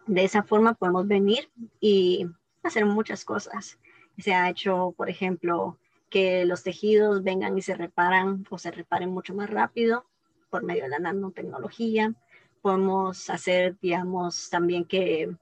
[0.07, 2.27] de esa forma podemos venir y
[2.65, 3.79] hacer muchas cosas.
[4.19, 5.79] Se ha hecho, por ejemplo,
[6.11, 10.05] que los tejidos vengan y se reparan o se reparen mucho más rápido
[10.53, 12.13] por medio de la nanotecnología.
[12.61, 15.35] Podemos hacer, digamos, también que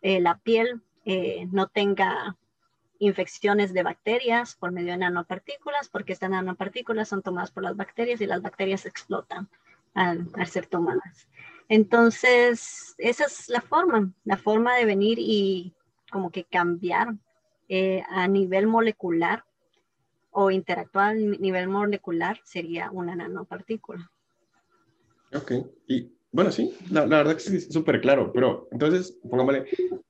[0.00, 2.38] eh, la piel eh, no tenga
[2.98, 8.20] infecciones de bacterias por medio de nanopartículas, porque estas nanopartículas son tomadas por las bacterias
[8.22, 9.48] y las bacterias explotan
[9.92, 11.28] al, ser tomadas.
[11.68, 15.74] Entonces, esa es la forma, la forma de venir y
[16.10, 17.14] como que cambiar
[17.68, 19.44] eh, a nivel molecular
[20.30, 24.10] o interactuar a nivel molecular sería una nanopartícula.
[25.32, 25.52] Ok,
[25.86, 29.64] y bueno, sí, la, la verdad que es súper claro, pero entonces, pongámosle,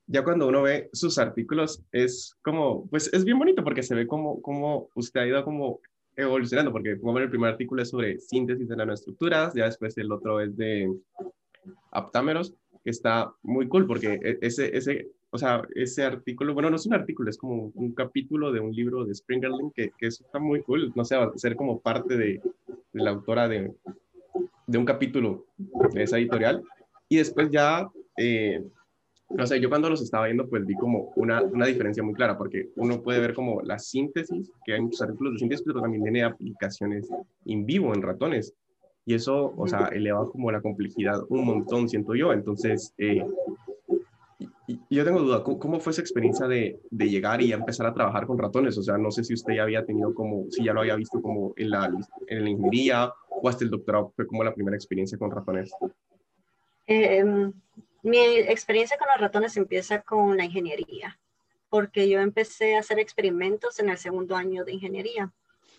[0.07, 4.07] ya cuando uno ve sus artículos, es como, pues es bien bonito porque se ve
[4.07, 5.81] como, como usted ha ido como
[6.17, 10.41] evolucionando, porque como el primer artículo es sobre síntesis de nanoestructuras, ya después el otro
[10.41, 10.93] es de
[11.93, 16.77] aptámeros, que está muy cool porque e, ese, ese, o sea, ese artículo, bueno, no
[16.77, 20.25] es un artículo, es como un capítulo de un libro de Springerling que, que eso
[20.25, 22.41] está muy cool, no sé, ser como parte de,
[22.93, 23.73] de la autora de,
[24.71, 25.47] de un capítulo
[25.93, 26.63] de esa editorial.
[27.09, 28.65] Y después ya, eh,
[29.31, 32.39] no sé, yo cuando los estaba viendo, pues vi como una, una diferencia muy clara,
[32.39, 36.05] porque uno puede ver como la síntesis, que hay muchos artículos de síntesis, pero también
[36.05, 37.09] tiene aplicaciones
[37.47, 38.55] in vivo en ratones.
[39.05, 42.33] Y eso, o sea, eleva como la complejidad un montón, siento yo.
[42.33, 43.25] Entonces, eh,
[44.89, 48.39] yo tengo duda, ¿cómo fue esa experiencia de, de, llegar y empezar a trabajar con
[48.39, 48.79] ratones?
[48.79, 51.21] O sea, no sé si usted ya había tenido como, si ya lo había visto
[51.21, 51.93] como en la,
[52.29, 55.73] en la ingeniería o hasta el doctorado, fue como la primera experiencia con ratones.
[56.87, 57.53] Em,
[58.03, 61.19] mi experiencia con los ratones empieza con la ingeniería,
[61.69, 65.33] porque yo empecé a hacer experimentos en el segundo año de ingeniería.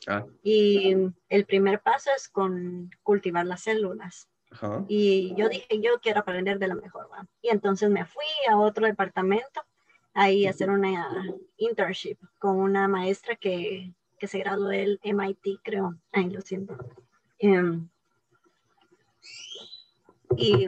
[0.07, 0.25] Ah.
[0.43, 0.95] Y
[1.29, 4.27] el primer paso es con cultivar las células.
[4.89, 7.07] Y yo dije, yo quiero aprender de la mejor.
[7.41, 9.61] Y entonces me fui a otro departamento
[10.13, 11.23] ahí a hacer una
[11.55, 15.95] internship con una maestra que, que se graduó del MIT, creo.
[16.11, 16.77] Ay, lo siento.
[17.41, 17.89] Em,
[20.37, 20.67] y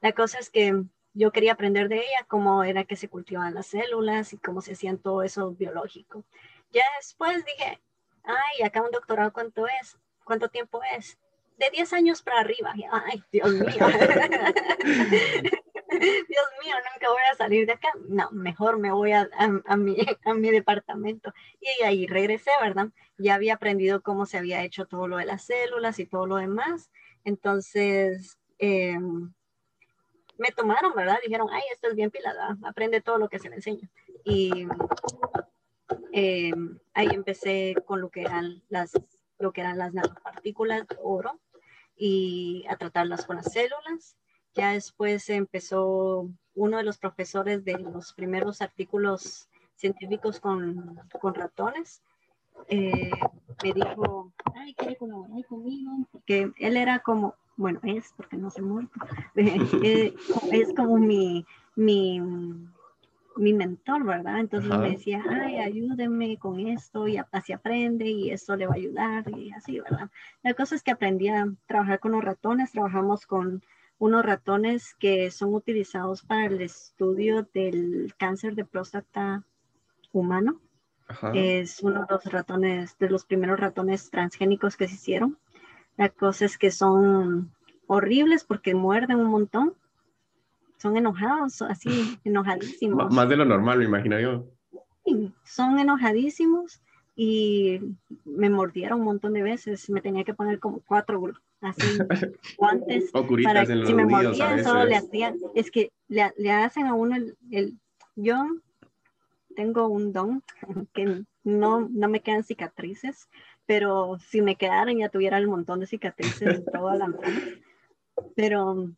[0.00, 3.66] la cosa es que yo quería aprender de ella cómo era que se cultivaban las
[3.66, 6.24] células y cómo se hacían todo eso biológico.
[6.72, 7.80] Ya después dije,
[8.24, 9.98] ay, acá un doctorado, ¿cuánto es?
[10.24, 11.18] ¿Cuánto tiempo es?
[11.60, 12.72] de 10 años para arriba.
[12.90, 13.86] Ay, Dios mío.
[16.28, 17.88] Dios mío, nunca voy a salir de acá.
[18.08, 19.28] No, mejor me voy a,
[19.76, 21.32] mi, departamento.
[21.60, 22.88] Y ahí regresé, ¿verdad?
[23.18, 26.36] Ya había aprendido cómo se había hecho todo lo de las células y todo lo
[26.36, 26.90] demás.
[27.24, 29.32] Entonces, em,
[30.38, 31.18] me tomaron, ¿verdad?
[31.22, 33.90] Dijeron, ay, esto es bien pilada, aprende todo lo que se le enseña.
[34.24, 34.66] Y
[36.12, 38.92] em, ahí empecé con lo que eran las
[39.38, 41.40] lo que eran las nanopartículas oro
[41.96, 44.16] y a tratarlas con las células.
[44.54, 52.02] Ya después empezó uno de los profesores de los primeros artículos científicos con, con ratones.
[52.68, 53.10] Eh,
[53.62, 58.60] me dijo, ay, quiere colaborar conmigo, porque él era como, bueno, es porque no se
[58.60, 58.92] muerto,
[59.36, 60.14] eh,
[60.52, 62.20] es como mi, mi
[63.36, 64.40] mi mentor, ¿verdad?
[64.40, 68.76] Entonces me decía, ay, ayúdenme con esto y así aprende y esto le va a
[68.76, 70.10] ayudar y así, ¿verdad?
[70.42, 73.62] La cosa es que aprendí a trabajar con los ratones, trabajamos con
[74.00, 79.44] unos ratones que son utilizados para el estudio del cáncer de próstata
[80.10, 80.60] humano.
[81.34, 85.38] Es uno de los ratones, de los primeros ratones transgénicos que se hicieron.
[85.96, 87.52] La cosa es que son
[87.86, 89.74] horribles porque muerden un montón
[90.78, 93.12] son enojados, así, enojadísimos.
[93.12, 94.46] más de lo normal, me imagino yo.
[95.04, 96.80] Sí, son enojadísimos
[97.22, 97.78] y
[98.24, 99.90] me mordieron un montón de veces.
[99.90, 101.22] Me tenía que poner como cuatro
[101.60, 101.98] así
[102.56, 105.36] guantes para que si me mordían solo le hacían.
[105.54, 107.78] Es que le, le hacen a uno el, el,
[108.16, 108.42] Yo
[109.54, 110.42] tengo un don
[110.94, 113.28] que no, no me quedan cicatrices,
[113.66, 117.20] pero si me quedaran ya tuviera el montón de cicatrices toda la mano.
[118.34, 118.88] Pero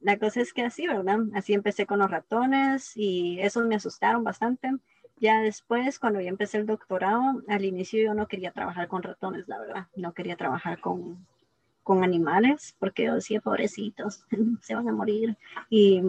[0.00, 1.18] la cosa es que así, ¿verdad?
[1.34, 4.70] Así empecé con los ratones y esos me asustaron bastante.
[5.20, 9.48] Ya después, cuando ya empecé el doctorado, al inicio yo no quería trabajar con ratones,
[9.48, 9.86] la verdad.
[9.96, 11.26] No quería trabajar con,
[11.82, 14.24] con animales porque yo decía, pobrecitos,
[14.62, 15.36] se van a morir.
[15.70, 16.02] Y,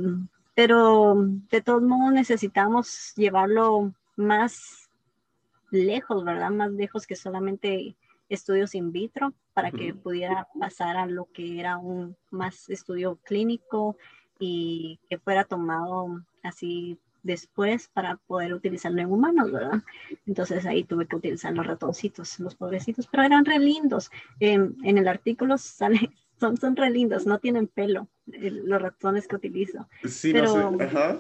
[0.53, 1.15] pero
[1.49, 4.89] de todos modos necesitamos llevarlo más
[5.71, 6.51] lejos, ¿verdad?
[6.51, 7.95] Más lejos que solamente
[8.27, 13.97] estudios in vitro para que pudiera pasar a lo que era un más estudio clínico
[14.39, 19.83] y que fuera tomado así después para poder utilizarlo en humanos, ¿verdad?
[20.25, 24.09] Entonces ahí tuve que utilizar los ratoncitos, los pobrecitos, pero eran re lindos.
[24.39, 29.87] en el artículo sale, son, son re lindos, no tienen pelo los ratones que utilizo.
[30.05, 30.83] Sí, pero, no sé.
[30.85, 31.19] Ajá.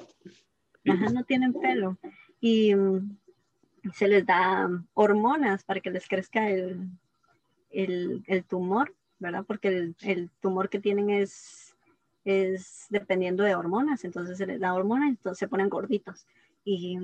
[0.87, 1.97] Ajá, no tienen pelo.
[2.39, 2.73] Y
[3.93, 6.89] se les da hormonas para que les crezca el,
[7.69, 9.43] el, el tumor, ¿verdad?
[9.45, 11.68] Porque el, el, tumor que tienen es,
[12.29, 16.27] es dependiendo de hormonas, entonces se les da hormonas, entonces se ponen gorditos.
[16.63, 16.97] Y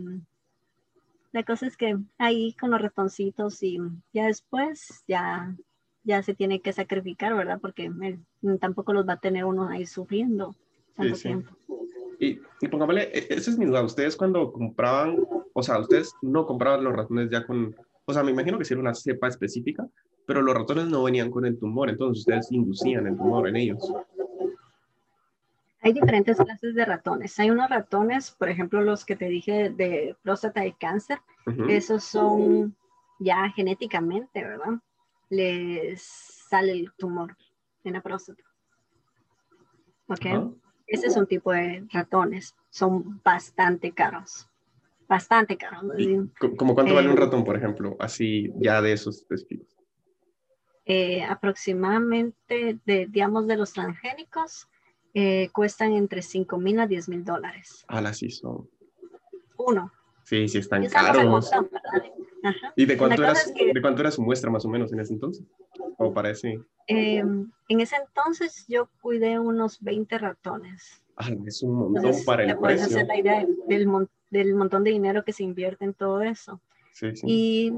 [1.32, 3.80] la cosa es que ahí con los ratoncitos y
[4.14, 5.56] ya después ya,
[6.04, 7.60] ya se tiene que sacrificar, ¿verdad?
[7.60, 7.92] Porque
[8.60, 10.56] tampoco los va a tener uno ahí sufriendo
[10.96, 11.58] tanto tiempo.
[12.20, 15.18] Y, y pongámosle, e, esa es mi duda, ustedes cuando compraban,
[15.54, 18.74] o sea, ustedes no compraban los ratones ya con, o sea, me imagino que si
[18.74, 19.88] era una cepa específica,
[20.26, 23.92] pero los ratones no venían con el tumor, entonces ustedes inducían el tumor en ellos.
[25.86, 27.38] Hay diferentes clases de ratones.
[27.38, 31.19] Hay unos ratones, por ejemplo, los que te dije de próstata y cáncer,
[31.69, 32.76] esos son
[33.19, 34.80] ya genéticamente, ¿verdad?
[35.30, 37.38] Les sale el tumor
[37.84, 38.41] en la próstata.
[40.08, 40.56] ¿Ok?
[40.88, 42.56] Ese es un tipo de ratones.
[42.71, 44.50] Son bastante caros.
[45.08, 45.84] Bastante caros.
[46.58, 47.95] ¿Cómo cuánto vale un eh, ratón, por ejemplo?
[48.00, 49.67] Así ya de esos específicos.
[50.86, 54.67] Eh, aproximadamente, de, digamos, de los transgénicos,
[55.17, 57.86] eh, cuestan entre 5 mil a 10 mil dólares.
[57.88, 58.69] Ah, sí son.
[59.58, 59.89] Uno.
[60.25, 61.49] Sí, sí, están caros.
[62.75, 65.45] ¿Y de cuánto, era, de cuánto era su muestra más o menos en ese entonces?
[65.97, 66.60] ¿O parece?
[66.88, 71.01] Em, en ese entonces yo cuidé unos 20 ratones.
[71.15, 72.86] Ah, es un montón para el precio.
[72.86, 73.88] hacer la idea del,
[74.32, 76.60] del, montón de dinero que se invierte en todo eso.
[76.91, 77.25] Sí, sí.
[77.25, 77.73] Y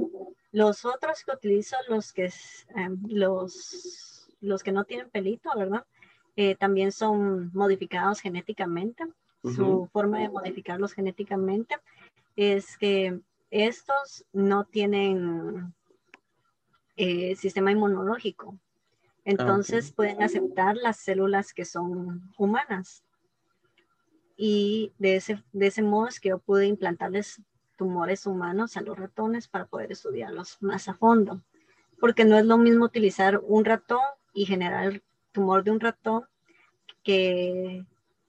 [0.52, 2.32] los otros que utilizo, los que,
[2.76, 5.86] em, los, los que no tienen pelito, ¿verdad?
[6.40, 9.04] Eh, también son modificados genéticamente.
[9.44, 11.76] Su forma de modificarlos genéticamente
[12.36, 13.20] es que
[13.50, 15.74] estos no tienen
[16.96, 18.56] eh, sistema inmunológico.
[19.26, 23.04] Entonces pueden aceptar las células que son humanas.
[24.36, 27.42] Y de ese, de ese modo es que yo pude implantarles
[27.78, 31.42] tumores humanos a los ratones para poder estudiarlos más a fondo.
[32.00, 34.02] Porque no es lo mismo utilizar un ratón
[34.34, 35.02] y generar
[35.38, 36.24] tumor de un ratón
[37.04, 37.86] que,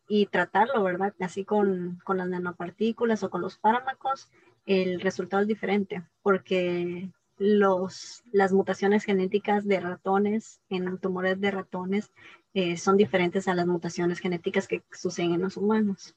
[0.08, 1.14] y tratarlo, ¿verdad?
[1.20, 4.28] Así con, con las nanopartículas o con los fármacos,
[4.66, 12.12] el resultado es diferente porque los, las mutaciones genéticas de ratones en tumores de ratones
[12.52, 16.14] eh, son diferentes a las mutaciones genéticas que suceden en los humanos.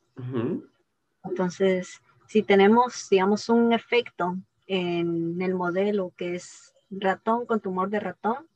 [1.23, 4.35] Entonces, si tenemos, digamos, un efecto
[4.67, 8.50] en el modelo que es ratón con tumor de ratón,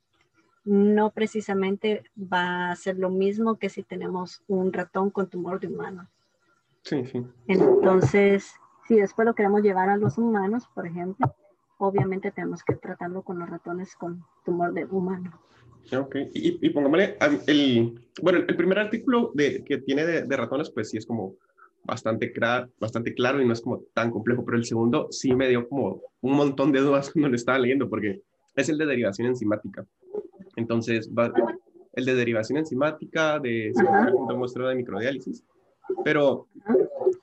[0.66, 5.68] no precisamente va a ser lo mismo que si tenemos un ratón con tumor de
[5.68, 6.10] humano.
[6.82, 7.26] Sí, sí.
[7.48, 8.54] Entonces,
[8.88, 11.36] si después lo queremos llevar a los humanos, por ejemplo,
[11.78, 15.40] obviamente tenemos que tratarlo con los ratones con tumor de humano.
[15.96, 20.90] Ok, y, y pongámosle, el, bueno, el primer artículo de, que tiene de, ratones, pues
[20.90, 21.36] sí es como
[21.84, 22.34] bastante,
[22.80, 26.02] bastante claro y no es como tan complejo, pero el segundo sí me dio como
[26.22, 28.22] un montón de dudas cuando lo estaba leyendo, porque
[28.56, 29.86] es el de derivación enzimática.
[30.56, 31.32] Entonces, va,
[31.96, 33.72] el de derivación enzimática, de
[34.36, 35.44] muestra de microdiálisis.
[36.04, 36.48] Pero,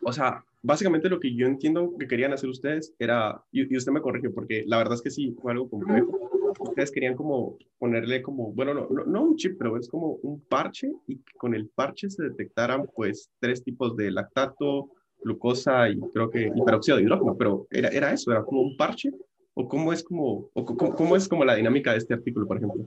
[0.02, 4.00] o sea, básicamente lo que yo entiendo que querían hacer ustedes era, y, usted me
[4.00, 6.30] corrige, porque la verdad es que sí, fue algo complejo.
[6.60, 10.92] Ustedes querían como ponerle como, bueno, no, no, un chip, pero es como un parche
[11.06, 14.90] y con el parche se detectaran pues tres tipos de lactato,
[15.24, 18.76] glucosa y creo que y peróxido de hidrógeno, pero era, era eso, era como un
[18.76, 19.12] parche
[19.54, 22.84] o cómo es como, o cómo, es como la dinámica de este artículo, por ejemplo.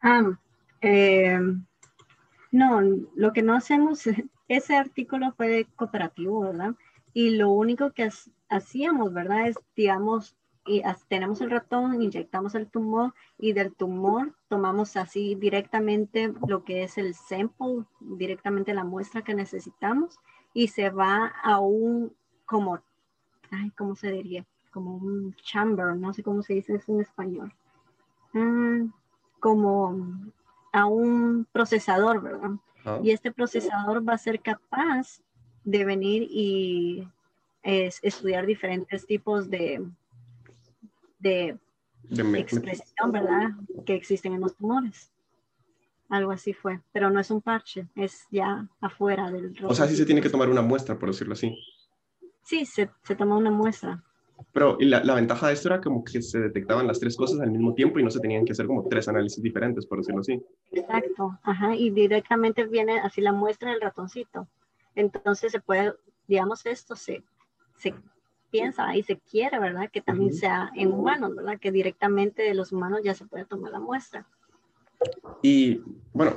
[0.00, 0.38] Ah,
[0.80, 1.38] eh,
[2.50, 2.80] no,
[3.14, 4.04] lo que no hacemos,
[4.48, 6.74] ese artículo fue cooperativo, ¿verdad?
[7.14, 8.08] Y lo único que
[8.48, 9.48] hacíamos, ¿verdad?
[9.48, 16.32] Es, digamos, y tenemos el ratón, inyectamos el tumor y del tumor tomamos así directamente
[16.46, 20.20] lo que es el sample, directamente la muestra que necesitamos
[20.54, 22.14] y se va a un
[22.44, 22.78] como,
[23.50, 24.46] ay, ¿cómo se diría?
[24.72, 27.52] Como un chamber, no sé cómo se dice eso en español,
[28.32, 28.86] mm,
[29.38, 29.96] como
[30.72, 32.50] a un procesador, ¿verdad?
[32.84, 32.98] Ah.
[33.02, 35.20] Y este procesador va a ser capaz
[35.64, 37.06] de venir y
[37.62, 39.86] estudiar diferentes tipos de,
[41.20, 41.56] de,
[42.36, 43.50] expresión, ¿verdad?
[43.86, 45.12] Que existen en los tumores.
[46.08, 49.54] Algo así fue, pero no es un parche, es ya afuera del...
[49.64, 51.56] O sea, sí se tiene que tomar una muestra, por decirlo así.
[52.42, 54.02] Sí, se, se toma una muestra.
[54.52, 57.50] Pero la, la, ventaja de esto era como que se detectaban las tres cosas al
[57.50, 60.42] mismo tiempo y no se tenían que hacer como tres análisis diferentes, por decirlo así.
[60.72, 64.46] Exacto, ajá, y directamente viene así la muestra del ratoncito.
[64.94, 65.94] Entonces se puede,
[66.28, 67.22] digamos, esto se,
[67.76, 67.94] se
[68.50, 69.88] piensa y se quiere, ¿verdad?
[69.90, 71.58] Que también sea en humanos, ¿verdad?
[71.58, 74.26] Que directamente de los humanos ya se puede tomar la muestra.
[75.40, 75.80] Y
[76.12, 76.36] bueno,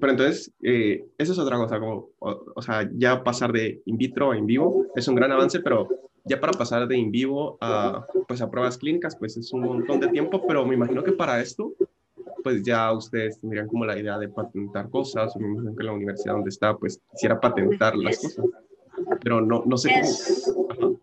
[0.00, 3.98] pero entonces, eh, eso es otra cosa, como, o, o, sea, ya pasar de in
[3.98, 5.88] vitro a in vivo es un gran avance, pero
[6.24, 10.00] ya para pasar de in vivo a, pues, a pruebas clínicas, pues es un montón
[10.00, 11.72] de tiempo, pero me imagino que para esto,
[12.42, 15.92] pues ya ustedes tendrían como la idea de patentar cosas, o me imagino que la
[15.92, 18.46] universidad donde está, pues quisiera patentar las cosas,
[19.20, 19.90] pero no, no sé
[20.76, 21.00] cómo.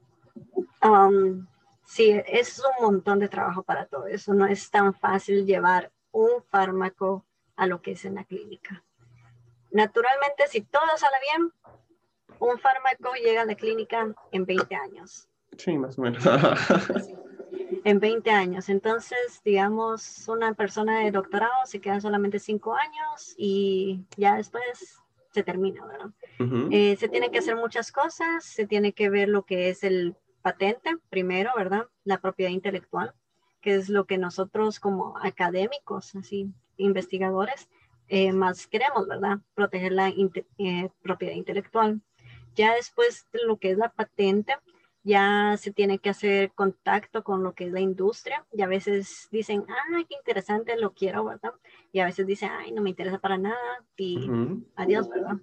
[0.83, 1.45] Um,
[1.85, 6.43] sí, es un montón de trabajo para todo eso, no es tan fácil llevar un
[6.49, 8.83] fármaco a lo que es en la clínica.
[9.71, 11.51] Naturalmente, si todo sale bien,
[12.41, 15.27] un fármaco llega a la clínica en 20 años.
[15.57, 16.23] Sí, más o menos.
[17.83, 18.69] En 20 años.
[18.69, 24.99] Entonces, digamos, una persona de doctorado se queda solamente 5 años y ya después
[25.31, 26.09] se termina, ¿verdad?
[26.71, 30.15] Eh, se tiene que hacer muchas cosas, se tiene que ver lo que es el
[30.41, 31.87] patente primero, ¿verdad?
[32.03, 33.13] La propiedad intelectual,
[33.61, 37.69] que es lo que nosotros como académicos, así, investigadores,
[38.07, 39.39] eh, más queremos, ¿verdad?
[39.53, 42.01] Proteger la eh, propiedad intelectual.
[42.55, 44.55] Ya después de lo que es la patente,
[45.03, 49.27] ya se tiene que hacer contacto con lo que es la industria y a veces
[49.31, 51.53] dicen, ah, qué interesante, lo quiero, ¿verdad?
[51.91, 54.29] Y a veces dicen, ay, no me interesa para nada y
[54.75, 55.37] adiós, ¿verdad?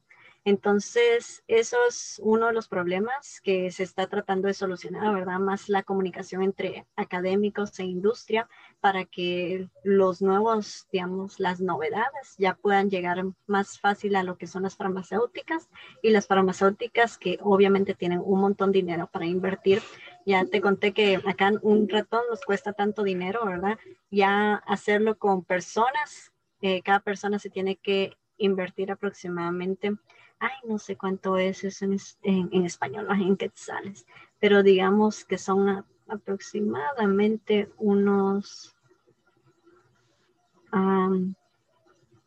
[0.49, 5.38] Entonces, eso es uno de los problemas que se está tratando de solucionar, ¿verdad?
[5.38, 8.49] Más la comunicación entre académicos e industria
[8.80, 14.46] para que los nuevos, digamos, las novedades ya puedan llegar más fácil a lo que
[14.46, 15.68] son las farmacéuticas
[16.01, 19.82] y las farmacéuticas que obviamente tienen un montón de dinero para invertir.
[20.24, 23.78] Ya te conté que acá un ratón nos cuesta tanto dinero, ¿verdad?
[24.11, 26.32] Ya hacerlo con personas,
[26.62, 29.92] eh, cada persona se tiene que invertir aproximadamente
[30.41, 34.07] ay, no sé cuánto es eso en, en, español, en quetzales,
[34.39, 38.76] pero digamos que son aproximadamente unos,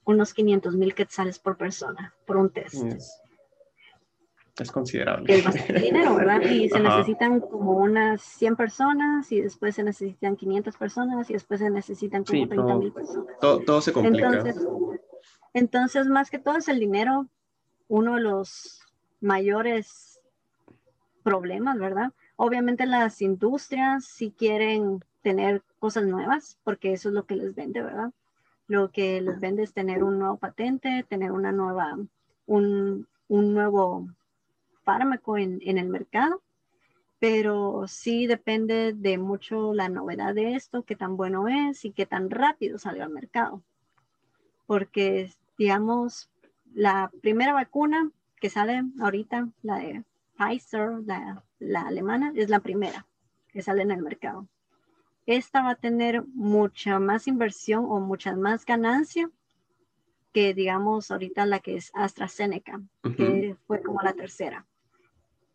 [0.06, 2.76] unos 500 mil quetzales por persona, por un test.
[4.60, 5.34] Es, considerable.
[5.34, 6.42] Es bastante dinero, ¿verdad?
[6.42, 11.62] Y se necesitan como unas 100 personas y después se necesitan 500 personas y después
[11.62, 13.36] se necesitan como 30 mil personas.
[13.40, 14.28] Todo, todo, se complica.
[14.28, 14.68] Entonces,
[15.54, 17.28] entonces, más que todo es el dinero
[17.92, 18.88] uno de los
[19.20, 20.22] mayores
[21.24, 22.14] problemas, ¿verdad?
[22.38, 27.82] Obviamente las industrias si quieren tener cosas nuevas, porque eso es lo que les vende,
[27.82, 28.14] ¿verdad?
[28.68, 31.98] Lo que les vende es tener un nuevo patente, tener una nueva,
[32.46, 34.08] un, nuevo
[34.84, 36.42] fármaco en, en el mercado,
[37.20, 42.06] pero sí depende de mucho la novedad de esto, qué tan bueno es y qué
[42.06, 43.62] tan rápido salió al mercado.
[44.66, 46.30] Porque, digamos,
[46.74, 50.04] la primera vacuna que sale ahorita, la de
[50.38, 53.06] Pfizer, la, alemana, es la primera
[53.50, 54.48] que sale en el mercado.
[55.26, 59.30] Esta va a tener mucha más inversión o mucha más ganancia
[60.34, 62.82] que, digamos, ahorita la que es AstraZeneca,
[63.16, 64.66] que fue como la tercera.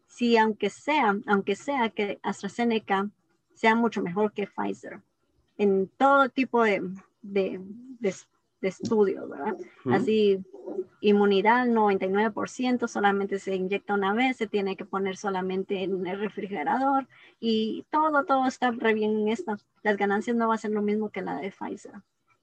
[0.06, 3.10] Sí, aunque sea, aunque sea que AstraZeneca
[3.54, 5.00] sea mucho mejor que Pfizer
[5.58, 6.82] en todo tipo de,
[7.22, 7.60] de,
[7.98, 8.14] de
[8.60, 9.56] estudios, ¿verdad?
[9.90, 10.44] Así,
[11.00, 17.06] inmunidad 99%, solamente se inyecta una vez, se tiene que poner solamente en el refrigerador
[17.40, 19.56] y todo, todo está re bien en esto.
[19.82, 21.94] Las ganancias no van a ser lo mismo que la de Pfizer.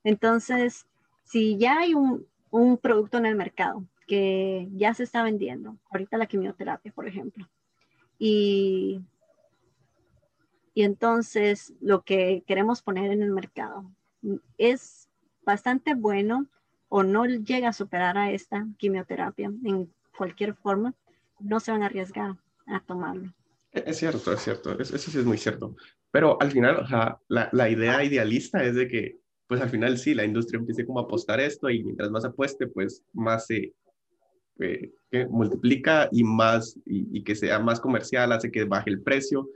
[0.04, 0.86] Entonces,
[1.24, 6.18] si ya hay un, un producto en el mercado que ya se está vendiendo, ahorita
[6.18, 7.50] la quimioterapia, por ejemplo,
[8.20, 9.02] y,
[10.74, 13.92] y entonces lo que queremos poner en el mercado
[14.58, 15.03] es
[15.46, 16.48] bastante bueno
[16.90, 20.94] o no llega a superar a esta quimioterapia en cualquier forma,
[21.40, 22.36] no se van a arriesgar
[22.68, 23.34] a tomarlo.
[23.72, 25.76] E-, es cierto, es cierto, eso sí es muy cierto.
[26.12, 29.18] Pero al final, o sea, la, la, idea idealista es de que,
[29.48, 32.68] pues al final sí, la industria empiece como a apostar esto y mientras más apueste,
[32.68, 33.74] pues más se
[34.60, 34.92] eh,
[35.30, 39.50] multiplica y más, y, y, que sea más comercial, hace que baje el precio.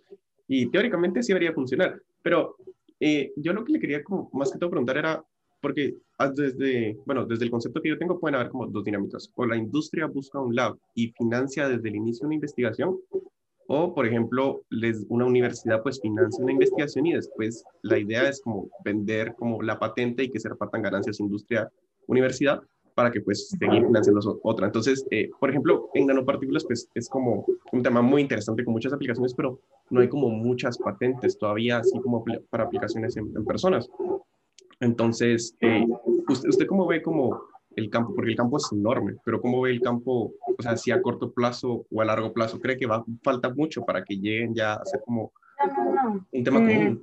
[0.48, 2.02] Y teóricamente sí debería funcionar.
[2.24, 2.56] Pero
[3.00, 5.24] eh, yo lo que le quería como más que todo preguntar era,
[5.62, 9.32] porque ah, desde, bueno, desde el concepto que yo tengo pueden haber como dos dinámicas.
[9.36, 12.98] O la industria busca un lab y financia desde el inicio una investigación,
[13.68, 18.42] o, por ejemplo, les, una universidad pues financia una investigación y después la idea es
[18.42, 22.62] como vender como la patente y que se repartan ganancias industria-universidad
[22.96, 24.68] para que pues estén financiando otra.
[24.68, 28.94] Entonces, eh, por ejemplo, en nanopartículas pues es como un tema muy interesante con muchas
[28.94, 33.90] aplicaciones, pero no hay como muchas patentes todavía así como para aplicaciones en personas.
[34.80, 35.86] Entonces, eh,
[36.28, 37.42] usted, ¿usted cómo ve como
[37.76, 38.14] el campo?
[38.14, 41.32] Porque el campo es enorme, pero ¿cómo ve el campo, o sea, si a corto
[41.32, 44.86] plazo o a largo plazo cree que va falta mucho para que lleguen ya a
[44.86, 45.32] ser como
[46.32, 47.00] un tema común?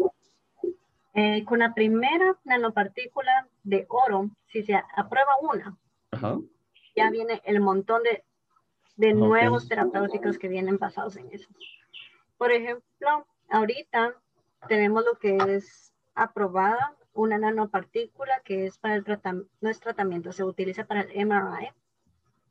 [1.14, 5.77] Eh, eh, con la primera nanopartícula de oro, si se aprueba una,
[6.97, 8.25] ya viene el montón de,
[8.97, 11.49] de nuevos terapéuticos que vienen basados en eso.
[12.37, 14.14] por ejemplo, ahorita
[14.68, 20.33] tenemos lo que es aprobada una nanopartícula que es para el tratamiento, no es tratamiento,
[20.33, 21.71] se utiliza para el MRI,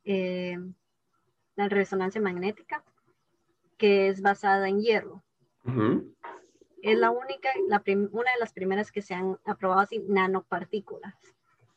[0.04, 0.58] eh,
[1.54, 2.82] la resonancia magnética,
[3.76, 5.22] que es basada en hierro.
[6.82, 11.14] Es la única, la una de las primeras que se han aprobado así, nanopartículas.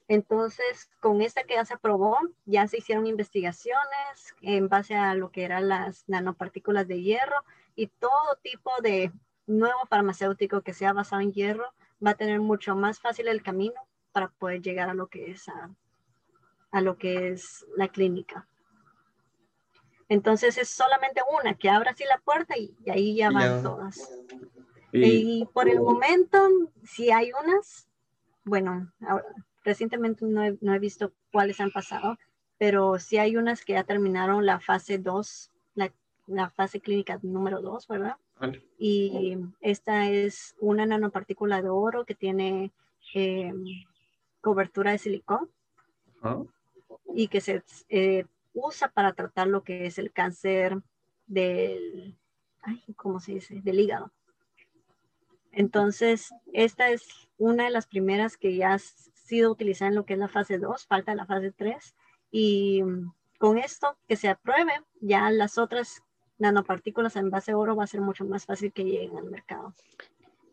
[0.09, 5.31] Entonces, con esta que ya se aprobó, ya se hicieron investigaciones en base a lo
[5.31, 7.43] que eran las nanopartículas de hierro
[7.75, 9.11] y todo tipo de
[9.47, 11.73] nuevo farmacéutico que sea basado en hierro
[12.05, 13.79] va a tener mucho más fácil el camino
[14.11, 15.45] para poder llegar a lo que es,
[16.71, 18.47] a, lo que es la clínica.
[20.09, 24.09] Entonces es solamente una que abra así la puerta y, ahí ya van todas.
[24.93, 26.47] Y, por el momento,
[26.83, 27.87] si hay unas,
[28.45, 28.91] bueno,
[29.63, 32.17] recientemente no he, no he, visto cuáles han pasado,
[32.57, 35.93] pero sí hay unas que ya terminaron la fase 2, la,
[36.25, 38.15] la fase clínica número 2, ¿verdad?
[38.77, 42.71] Y esta es una nanopartícula de oro que tiene
[43.13, 43.53] eh,
[44.41, 45.49] cobertura de silicón
[47.13, 50.77] y que se eh, usa para tratar lo que es el cáncer
[51.25, 52.15] del,
[52.61, 53.61] ay, ¿cómo se dice?
[53.61, 54.11] Del hígado.
[55.51, 60.13] Entonces, esta es una de las primeras que ya ha sido utilizada en lo que
[60.13, 61.95] es la fase 2, falta la fase 3.
[62.31, 62.83] Y
[63.39, 66.03] con esto que se apruebe, ya las otras
[66.39, 69.73] nanopartículas en base de oro va a ser mucho más fácil que lleguen al mercado.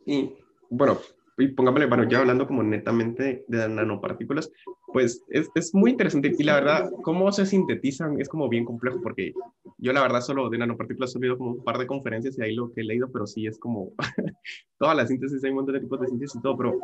[0.06, 0.32] Y
[0.70, 0.98] bueno,
[1.36, 4.52] y pongámosle, bueno, ya hablando como netamente de, nanopartículas,
[4.92, 9.00] pues es, es, muy interesante y la verdad, cómo se sintetizan es como bien complejo
[9.02, 9.32] porque
[9.78, 12.54] yo la verdad solo de nanopartículas he oído como un par de conferencias y ahí
[12.54, 13.92] lo que he leído, pero sí es como
[14.78, 16.78] toda la síntesis, hay un montón de tipos de síntesis y todo, pero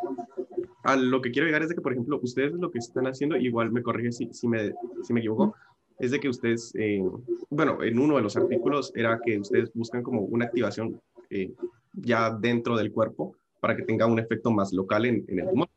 [0.82, 3.36] a lo que quiero llegar es de que, por ejemplo, ustedes lo que están haciendo,
[3.36, 4.72] igual me corrige si, si, me,
[5.02, 5.54] si me equivoco,
[6.00, 7.02] es de que ustedes, eh,
[7.50, 10.98] bueno, en uno de los artículos era que ustedes buscan como una activación
[11.28, 11.52] eh,
[11.92, 15.68] ya dentro del cuerpo para que tenga un efecto más local en, el tumor.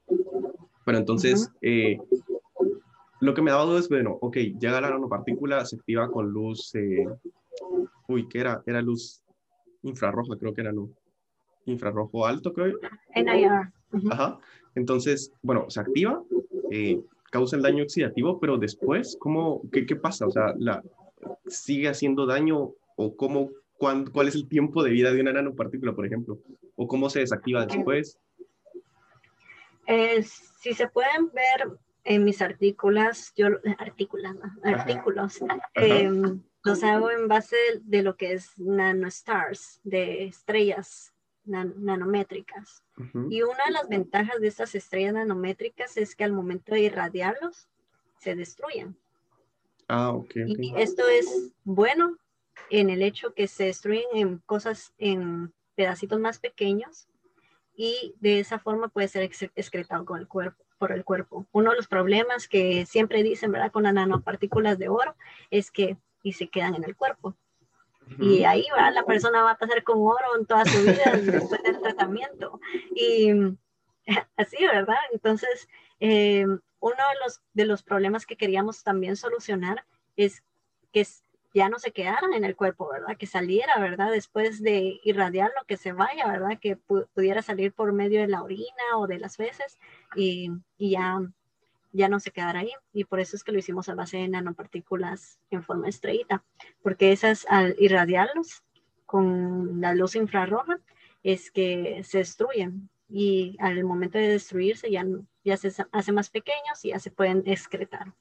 [0.86, 1.97] Pero entonces, eh,
[3.19, 6.71] lo que me ha dado es, bueno, ok, llega la nanopartícula, se activa con luz,
[8.07, 8.63] uy, ¿qué era?
[8.65, 9.21] Era luz
[9.82, 10.89] infrarroja, creo que era, ¿no?
[11.65, 12.78] Infrarrojo alto, creo.
[13.15, 14.11] NIR.
[14.11, 14.39] Ajá.
[14.76, 16.24] Entonces, bueno, se activa,
[17.34, 20.27] causa el daño oxidativo, pero después, ¿cómo, qué, qué pasa?
[20.27, 20.84] O sea, la,
[21.47, 25.95] ¿sigue haciendo daño o cómo, cuál, cuál es el tiempo de vida de una nanopartícula,
[25.95, 26.38] por ejemplo?
[26.75, 28.19] ¿O cómo se desactiva después?
[29.88, 33.47] Eh, si se pueden ver en mis artículos, yo,
[33.79, 35.39] artículos, artículos,
[35.73, 41.12] em, los hago en base de lo que es nanostars, de estrellas
[41.45, 42.83] nanométricas.
[43.29, 47.67] Y una de las ventajas de estas estrellas nanométricas es que al momento de irradiarlos,
[48.17, 48.97] se destruyen.
[49.87, 50.31] Ah, ok.
[50.47, 52.17] Y esto es bueno
[52.69, 57.07] en el hecho que se destruyen en cosas, en pedacitos más pequeños
[57.75, 59.23] y de esa forma puede ser
[59.55, 61.45] excretado con el cuerpo, por el cuerpo.
[61.51, 63.71] Uno de los problemas que siempre dicen, ¿verdad?
[63.71, 65.15] Con las nanopartículas de oro
[65.49, 67.35] es que y se quedan en el cuerpo.
[68.20, 71.61] Y ahí va, la persona va a pasar con oro en toda su vida después
[71.64, 72.59] del tratamiento.
[72.95, 73.32] Y
[74.38, 74.97] así, ¿verdad?
[75.11, 75.68] Entonces,
[75.99, 79.86] eh, uno de los, de los problemas que queríamos también solucionar
[80.16, 80.43] es
[80.91, 81.05] que
[81.53, 83.16] ya no se quedaran en el cuerpo, ¿verdad?
[83.18, 84.11] Que saliera, ¿verdad?
[84.11, 86.59] Después de irradiarlo, que se vaya, ¿verdad?
[86.59, 89.80] Que pudiera salir por medio de la orina o de las veces
[90.16, 91.22] y, y ya
[91.93, 92.71] ya no se quedará ahí.
[92.91, 96.43] Y por eso es que lo hicimos a base de nanopartículas en forma estrellita,
[96.81, 98.63] porque esas al irradiarlos
[99.05, 100.79] con la luz infrarroja
[101.21, 105.05] es que se destruyen y al momento de destruirse ya,
[105.45, 108.13] ya se hace más pequeños y ya se pueden excretar.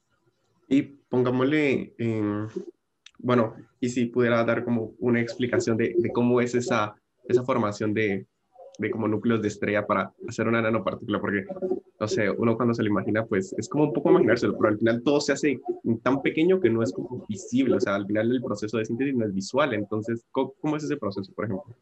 [0.68, 1.94] Y pongámosle,
[3.18, 6.94] bueno, y si pudiera dar como una explicación de, de cómo es esa,
[7.24, 8.26] esa formación de,
[8.90, 11.44] como núcleos de estrella para hacer una nanopartícula, porque
[12.00, 14.78] no sé, uno cuando se lo imagina, pues es como un poco imaginárselo, pero al
[14.78, 15.60] final todo se hace
[16.02, 19.14] tan pequeño que no es como visible, o sea, al final el proceso de síntesis
[19.14, 21.74] no es visual, entonces, ¿cómo, es ese proceso, por ejemplo?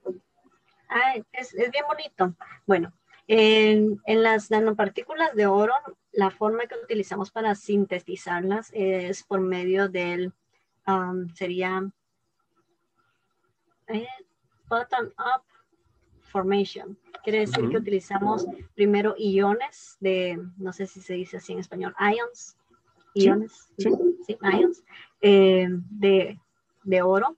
[0.89, 2.35] Ah, es, bien bonito.
[2.67, 2.93] Bueno,
[3.29, 5.73] en, en, las nanopartículas de oro,
[6.13, 10.33] la forma que utilizamos para sintetizarlas es por medio del,
[10.87, 11.89] um, sería
[13.89, 14.07] eh,
[14.69, 15.50] button up
[16.31, 16.99] formation.
[17.23, 21.95] Quiere decir que utilizamos primero iones de, no sé si se dice así en español,
[22.01, 22.57] ions,
[23.15, 24.83] iones, sí, ions,
[25.21, 26.41] eh, de,
[26.85, 27.37] de, oro.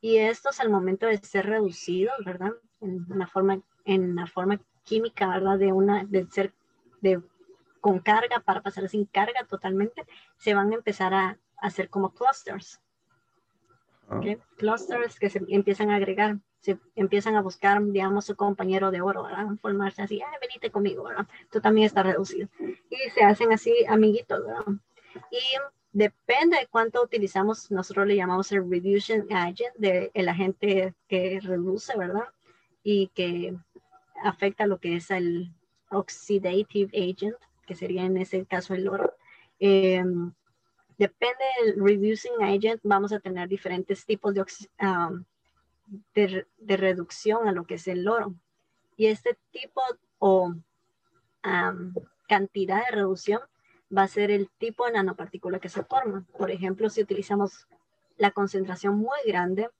[0.00, 2.52] Y estos al momento de ser reducidos, ¿verdad?
[2.80, 5.58] En una forma, en una forma química, ¿verdad?
[5.58, 6.54] De una, de ser
[7.00, 7.20] de,
[7.80, 12.80] con carga para pasar sin carga totalmente, se van a empezar a, hacer como clusters.
[14.56, 19.24] Clusters que se empiezan a agregar, se empiezan a buscar, digamos, su compañero de oro,
[19.24, 19.46] ¿verdad?
[19.60, 21.26] Formarse así, Ay, venite conmigo, ¿verdad?
[21.50, 22.48] Tú también estás reducido.
[22.90, 24.64] Y se hacen así amiguitos, ¿verdad?
[25.30, 25.38] Y
[25.92, 31.96] depende de cuánto utilizamos, nosotros le llamamos el reduction agent, de el agente que reduce,
[31.96, 32.28] ¿verdad?
[32.82, 33.56] Y que
[34.22, 35.52] afecta lo que es el
[35.90, 37.36] oxidative agent,
[37.66, 39.14] que sería en ese caso el oro.
[39.58, 40.32] Em,
[40.98, 44.44] depende del reducing agent, vamos a tener diferentes tipos de,
[44.80, 45.24] um,
[46.14, 48.34] de, reducción a lo que es el oro.
[48.96, 49.80] Y este tipo
[50.18, 51.94] o um,
[52.26, 53.40] cantidad de reducción
[53.96, 56.26] va a ser el tipo de nanopartícula que se forma.
[56.36, 57.68] Por ejemplo, si utilizamos
[58.16, 59.70] la concentración muy grande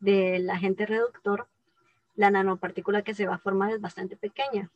[0.00, 1.48] del agente reductor,
[2.16, 4.70] la nanopartícula que se va a formar es bastante pequeña.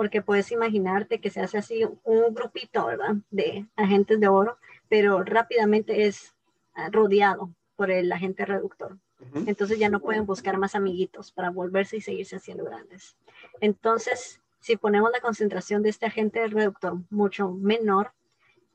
[0.00, 3.16] Porque puedes imaginarte que se hace así un grupito, ¿verdad?
[3.30, 4.56] De agentes de oro,
[4.88, 6.34] pero rápidamente es
[6.72, 8.96] ah, rodeado por el agente reductor.
[9.44, 13.14] Entonces ya no pueden buscar más amiguitos para volverse y seguirse haciendo grandes.
[13.60, 18.12] Entonces, si ponemos la concentración de este agente reductor mucho menor,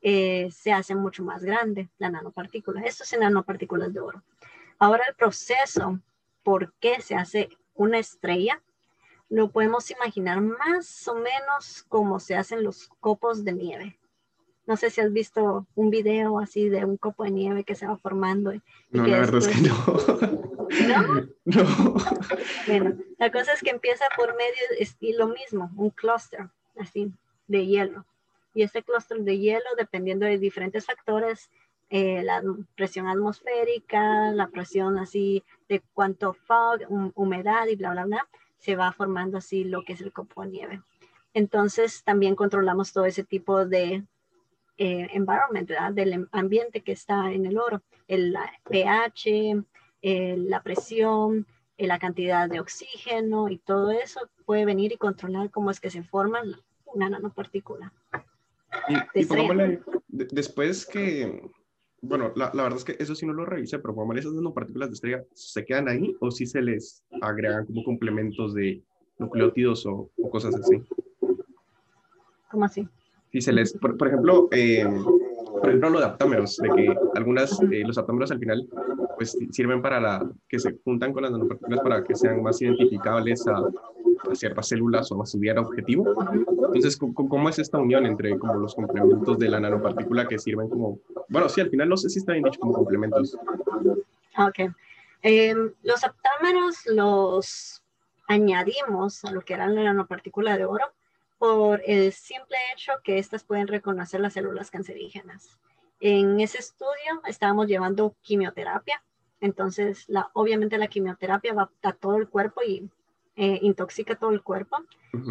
[0.02, 2.82] eh, se hace mucho más grande la nanopartícula.
[2.82, 4.22] Esto es en nanopartículas de oro.
[4.78, 5.98] Ahora el proceso,
[6.44, 8.62] ¿por qué se hace una estrella?
[9.28, 13.98] Lo podemos imaginar más o menos como se hacen los copos de nieve.
[14.66, 17.86] No sé si has visto un video así de un copo de nieve que se
[17.86, 18.52] va formando.
[18.90, 19.76] no, la verdad es que no.
[20.88, 21.28] ¿No?
[21.44, 21.94] No.
[22.66, 27.12] Bueno, la cosa es que empieza por medio y lo mismo, un clúster así
[27.46, 28.04] de hielo.
[28.52, 31.48] Y este clúster de hielo, dependiendo de diferentes factores,
[31.88, 32.42] eh, la
[32.74, 36.80] presión atmosférica, la presión así de cuánto fog,
[37.14, 38.28] humedad y bla, bla, bla,
[38.58, 40.82] se va formando así lo que es el copo de nieve.
[41.34, 44.04] Entonces también controlamos todo ese tipo de
[44.78, 48.36] eh, environment, del ambiente que está en el oro, el
[48.68, 49.64] pH,
[50.02, 51.46] eh, la presión,
[51.78, 55.90] eh, la cantidad de oxígeno y todo eso puede venir y controlar cómo es que
[55.90, 56.42] se forma
[56.84, 57.92] una nanopartícula.
[58.88, 59.24] Y,
[60.08, 61.50] después que,
[62.02, 64.90] bueno, la, la, verdad es que eso sí no lo revisé, pero como esas nanopartículas
[64.90, 68.82] de estrella se quedan ahí o si se les agregan como complementos de
[69.18, 70.82] nucleótidos o, cosas así.
[72.50, 72.86] ¿Cómo así?
[73.32, 74.86] Si se les, por, ejemplo, eh,
[75.60, 78.68] por ejemplo, lo de aptámeros, de que algunas, eh, los aptámeros al final,
[79.16, 83.46] pues sirven para la, que se juntan con las nanopartículas para que sean más identificables
[83.48, 83.64] a,
[84.32, 86.14] ciertas células o a su diario objetivo.
[86.32, 90.98] Entonces, ¿cómo, es esta unión entre como los complementos de la nanopartícula que sirven como,
[91.28, 93.36] bueno, sí, al final no sé si está bien dicho como complementos.
[94.38, 94.72] Ok.
[95.22, 97.82] Em, los aptámeros los
[98.28, 100.92] añadimos a lo que era la nanopartícula de oro
[101.38, 105.58] por el simple hecho que estas pueden reconocer las células cancerígenas.
[106.00, 109.02] En ese estudio estábamos llevando quimioterapia,
[109.40, 112.88] entonces la, obviamente la quimioterapia va a todo el cuerpo y
[113.36, 114.78] eh, intoxica todo el cuerpo,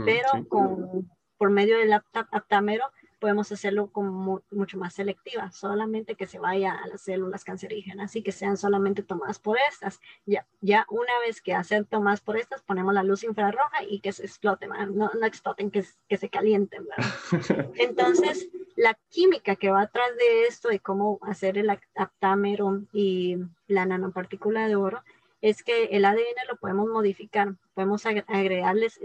[0.05, 2.85] pero con, por medio del aptámero
[3.25, 8.21] podemos hacerlo como mucho más selectiva, solamente que se vaya a las células cancerígenas y
[8.21, 9.99] que sean solamente tomadas por estas.
[10.27, 14.11] Ya, ya una vez que hacen tomadas por estas, ponemos la luz infrarroja y que
[14.11, 16.85] se exploten, no, no exploten, que, que se calienten.
[17.79, 23.87] Entonces, la química que va atrás de esto, de cómo hacer el aptámero y la
[23.87, 25.01] nanopartícula de oro,
[25.41, 28.99] es que el ADN lo podemos modificar, podemos agregarles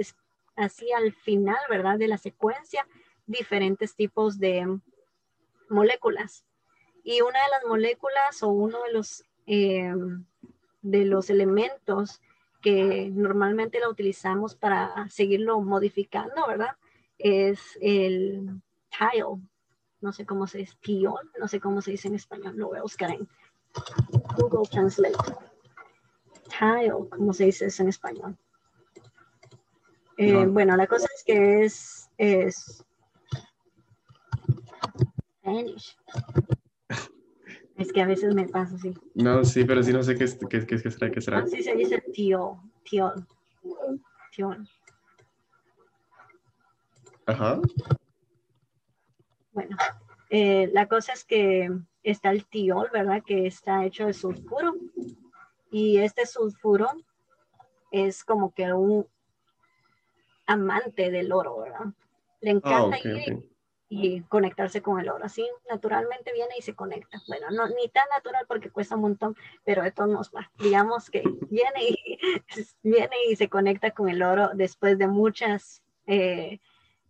[0.57, 1.97] así al final, ¿verdad?
[1.97, 2.87] De la secuencia
[3.31, 4.81] diferentes tipos de
[5.69, 6.45] moléculas.
[7.03, 9.95] Y una de las moléculas o uno de los, eh,
[10.83, 12.21] de los elementos
[12.61, 16.77] que normalmente la utilizamos para seguirlo modificando, ¿verdad?
[17.19, 18.61] Es el
[18.91, 19.41] tile.
[20.01, 22.79] No sé cómo se dice, tiol, no sé cómo se dice en español, lo voy
[22.79, 23.29] a buscar en
[24.37, 25.17] Google Translate.
[26.49, 28.37] Tile, ¿cómo se dice eso en español?
[30.17, 32.85] Eh, bueno, la cosa es que es, es
[37.77, 38.95] es que a veces me pasa así.
[39.15, 41.11] No, sí, pero sí no sé qué, qué, qué, qué será.
[41.11, 41.47] Qué será.
[41.47, 43.13] sí se dice tío, tío,
[44.35, 44.57] tío.
[47.27, 47.61] Ajá.
[49.53, 49.77] Bueno,
[50.31, 51.71] eh, la cosa es que
[52.03, 53.23] está el tiol, ¿verdad?
[53.25, 54.75] Que está hecho de sulfuro.
[55.71, 56.89] Y este sulfuro
[57.91, 59.07] es como que un
[60.47, 61.87] amante del oro, ¿verdad?
[62.41, 63.50] Le encanta ah, ir
[63.93, 65.25] y conectarse con el oro.
[65.25, 67.21] Así naturalmente viene y se conecta.
[67.27, 70.31] Bueno, no, ni tan natural porque cuesta un montón, pero de todos modos,
[70.61, 72.19] digamos que viene y,
[72.85, 76.61] viene y se conecta con el oro después de muchas eh,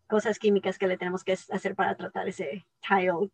[0.09, 3.31] cosas químicas que le tenemos que hacer para tratar ese tile,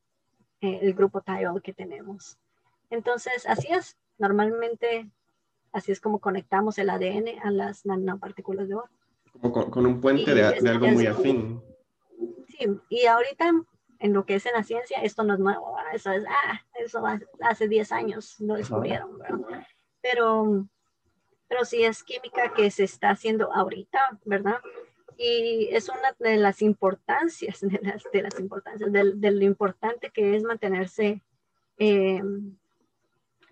[0.60, 2.38] eh, el grupo tile que tenemos.
[2.90, 3.96] Entonces, así es.
[4.18, 5.08] Normalmente,
[5.70, 8.90] así es como conectamos el ADN a las nanopartículas de oro.
[9.40, 11.62] Como con, un puente de, algo muy afín.
[12.58, 13.52] Sí, y ahorita
[13.98, 17.02] en lo que es en la ciencia, esto no es nuevo, eso es, ah, eso
[17.40, 19.18] hace 10 años lo descubrieron,
[20.00, 20.66] pero,
[21.48, 24.60] pero sí es química que se está haciendo ahorita, ¿verdad?
[25.16, 30.36] Y es una de las importancias, de las, de las importancias, de, lo importante que
[30.36, 31.22] es mantenerse
[31.78, 32.22] eh,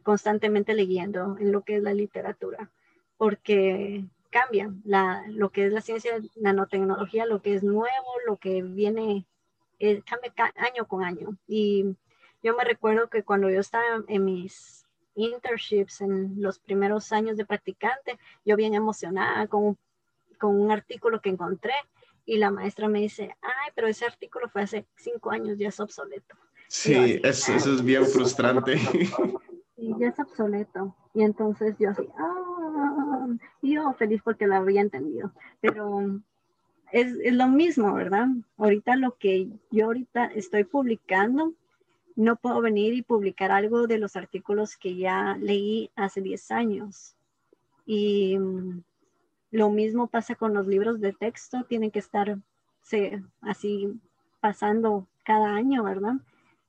[0.03, 2.71] constantemente leyendo en lo que es la literatura,
[3.17, 4.05] porque
[4.35, 9.27] cambia la, lo que es la ciencia nanotecnología, lo que es nuevo, lo que viene,
[9.79, 11.37] eh, cambia año con año.
[11.47, 11.97] Y
[12.43, 17.47] yo me recuerdo que cuando yo estaba en mis internships, en los primeros años de
[17.47, 19.79] practicante, yo bien emocionada con
[20.45, 21.73] con un artículo que encontré
[22.27, 25.81] y la maestra me dice, ay, pero ese artículo fue hace cinco años, ya es
[25.81, 26.35] obsoleto.
[26.69, 28.75] Sí, eso, es bien frustrante.
[29.77, 30.97] Y ya es obsoleto.
[31.13, 32.54] Y entonces yo así, ah,
[33.63, 35.33] yo feliz porque lo había entendido.
[35.61, 36.21] Pero
[36.93, 38.29] es, es, lo mismo, ¿verdad?
[38.57, 41.55] Ahorita lo que yo ahorita estoy publicando,
[42.17, 47.17] no puedo venir y publicar algo de los artículos que ya leí hace 10 años.
[47.87, 48.39] Y
[49.51, 52.39] lo mismo pasa con los libros de texto, tienen que estar
[53.41, 54.01] así
[54.41, 56.15] pasando cada año, ¿verdad?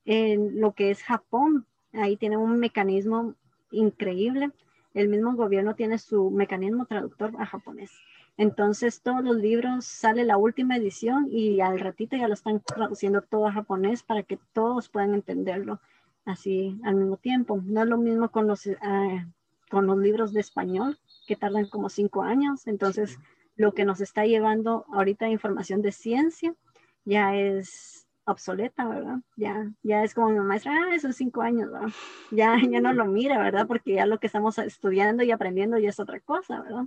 [0.06, 3.36] En lo que es Japón, ahí tiene un mecanismo
[3.72, 4.52] increíble.
[4.96, 7.92] El mismo gobierno tiene su mecanismo traductor a japonés.
[8.38, 13.22] Entonces todos los libros sale la última edición y al ratito ya lo están traduciendo
[13.22, 15.80] todo a japonés para que todos puedan entenderlo
[16.26, 17.62] así al mismo tiempo.
[17.64, 19.26] No es lo mismo con los, ah,
[19.70, 22.66] con los libros de español que tardan como cinco años.
[22.66, 23.20] Entonces,
[23.58, 26.56] lo que nos está llevando ahorita información de ciencia
[27.04, 29.20] ya es obsoleta, ¿verdad?
[29.36, 31.90] Ya, ya es como mi maestra, ah, esos cinco años, ¿verdad?
[32.32, 33.68] Ya, ya no lo mira, ¿verdad?
[33.68, 36.86] Porque ya lo que estamos estudiando y aprendiendo ya es otra cosa, ¿verdad?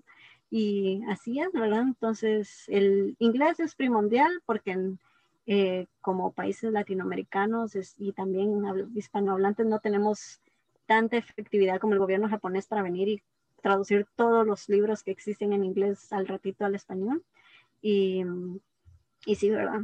[0.51, 1.83] Y así es, ¿verdad?
[1.83, 4.77] Entonces, el inglés es primordial porque
[5.47, 8.63] eh, como países latinoamericanos y también
[8.95, 10.41] hispanohablantes no tenemos
[10.87, 13.23] tanta efectividad como el gobierno japonés para venir y
[13.63, 17.23] traducir todos los libros que existen en inglés al ratito al español.
[17.81, 18.25] Y,
[19.27, 19.83] y sí, ¿verdad?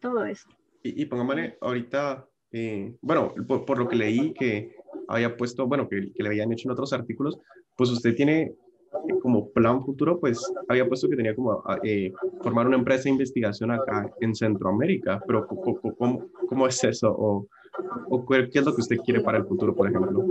[0.00, 0.48] Todo eso.
[0.82, 4.74] Y, y pongámosle ahorita, eh, bueno, por, lo que leí que
[5.08, 7.38] había puesto, bueno, que, que, le habían hecho en otros artículos,
[7.76, 12.66] pues usted tiene eh, como plan futuro, pues había puesto que tenía como eh, formar
[12.66, 17.10] una empresa de investigación acá en Centroamérica, pero ¿cómo, cómo es eso?
[17.10, 17.46] ¿O,
[18.08, 20.24] ¿O qué es lo que usted quiere para el futuro, por ejemplo?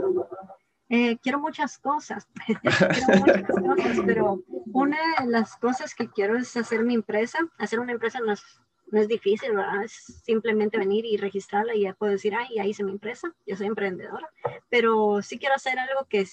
[0.90, 6.56] Eh, quiero muchas cosas, quiero muchas cosas, pero una de las cosas que quiero es
[6.56, 7.40] hacer mi empresa.
[7.58, 8.44] Hacer una empresa no es,
[8.92, 9.84] no es difícil, ¿verdad?
[9.84, 13.56] Es simplemente venir y registrarla y ya puedo decir, ay, ya hice mi empresa, yo
[13.56, 14.30] soy emprendedora.
[14.70, 16.26] Pero sí quiero hacer algo que,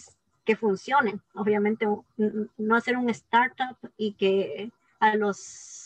[0.44, 1.20] que funcione.
[1.34, 1.86] Obviamente,
[2.56, 5.82] no hacer un startup y que a los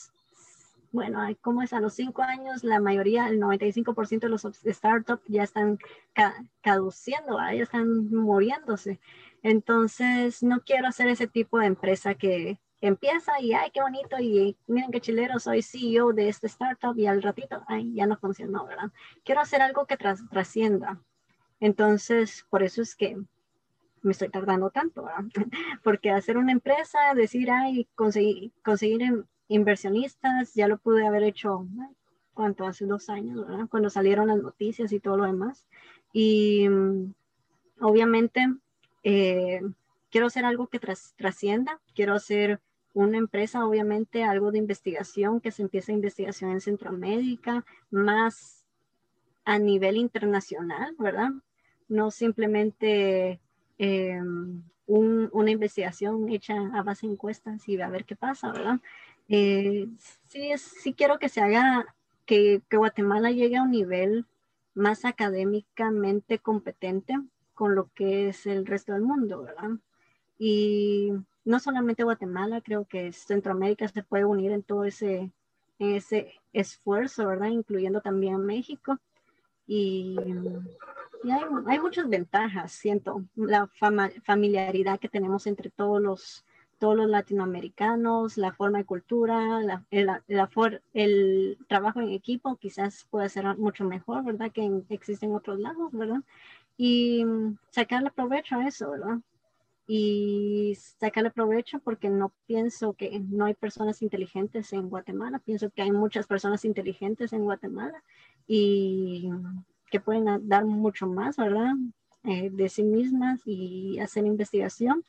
[0.93, 5.43] bueno, como es a los cinco años, la mayoría, el 95% de los startups ya
[5.43, 5.79] están
[6.63, 8.99] caduciendo, ya están muriéndose.
[9.43, 12.59] Entonces, no quiero hacer ese tipo de empresa que
[12.89, 17.07] empieza y, ay, qué bonito, y miren qué chilero, soy CEO de este startup y
[17.07, 18.91] al ratito, ay, ya no funcionó, ¿verdad?
[19.25, 21.01] Quiero hacer algo que trascienda.
[21.61, 23.17] Entonces, por eso es que
[24.03, 25.25] me estoy tardando tanto, ¿verdad?
[25.83, 31.67] Porque hacer una empresa, decir, ay, conseguir, conseguir inversionistas, ya lo pude haber hecho,
[32.35, 32.67] ¿cuánto?
[32.67, 33.67] Hace dos años, ¿verdad?
[33.69, 35.67] Cuando salieron las noticias y todo lo demás.
[36.13, 37.15] Y mm,
[37.81, 38.47] obviamente
[39.03, 39.61] eh,
[40.11, 42.61] quiero hacer algo que trascienda, quiero hacer
[42.97, 48.65] una empresa, obviamente, algo de investigación, que se empiece investigación en Centroamérica, más
[49.45, 51.29] a nivel internacional, ¿verdad?
[51.89, 53.39] No simplemente
[53.79, 54.23] eh,
[54.87, 58.81] una investigación hecha a base de encuestas y a ver qué pasa, ¿verdad?
[59.29, 59.89] Eh,
[60.29, 61.95] sí, sí quiero que se haga,
[62.25, 64.25] que, que, Guatemala llegue a un nivel
[64.73, 67.15] más académicamente competente
[67.53, 69.73] con lo que es el resto del mundo, ¿verdad?
[70.39, 71.13] Y
[71.47, 75.31] no solamente Guatemala, creo que Centroamérica se puede unir en todo ese,
[75.79, 77.49] ese esfuerzo, ¿verdad?
[77.49, 78.99] Incluyendo también México.
[79.67, 80.17] Y,
[81.25, 83.69] hay, hay, muchas ventajas, siento, la
[84.25, 86.45] familiaridad que tenemos entre todos los
[86.79, 93.85] todos los latinoamericanos, la forma de cultura, el, trabajo en equipo quizás puede ser mucho
[93.85, 94.53] mejor, ¿verdad?
[94.53, 96.21] Que en, existen otros lados, ¿verdad?
[96.77, 97.25] Y
[97.71, 99.19] sacarle provecho a eso, ¿verdad?
[99.87, 105.83] Y sacarle provecho porque no pienso que no hay personas inteligentes en Guatemala, pienso que
[105.83, 108.03] hay muchas personas inteligentes en Guatemala
[108.49, 109.31] y
[109.91, 111.75] que pueden dar mucho más, ¿verdad?
[112.27, 115.05] eh, de sí mismas y hacer investigación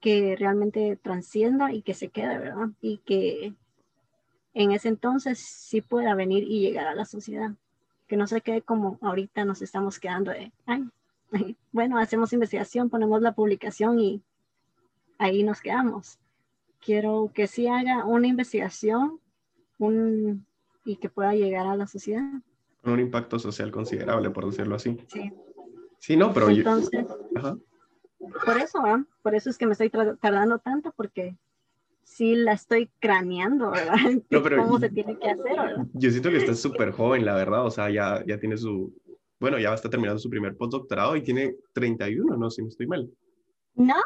[0.00, 2.68] que realmente transcienda y que se quede, ¿verdad?
[2.80, 3.54] Y que
[4.54, 7.50] en ese entonces sí pueda venir y llegar a la sociedad.
[8.06, 10.84] Que no se quede como ahorita nos estamos quedando de, ay,
[11.72, 14.22] bueno, hacemos investigación, ponemos la publicación y
[15.18, 16.18] ahí nos quedamos.
[16.80, 19.18] Quiero que sí haga una investigación
[19.78, 20.46] un,
[20.84, 22.30] y que pueda llegar a la sociedad.
[22.84, 24.98] Un impacto social considerable, por decirlo así.
[25.08, 25.32] Sí.
[25.98, 26.50] Sí, no, pero...
[26.50, 27.06] Entonces,
[28.44, 28.82] por eso,
[29.22, 31.36] por eso es que me estoy tardando tanto, porque
[32.02, 33.96] sí la estoy craneando, ¿verdad?
[34.58, 35.86] ¿Cómo se tiene que hacer, ¿verdad?
[35.94, 38.92] Yo siento que está súper joven, la verdad, o sea, ya, ya tiene su,
[39.42, 42.48] bueno, ya está terminando su primer postdoctorado y tiene 31, ¿no?
[42.48, 43.10] Si no estoy mal.
[43.74, 43.96] No,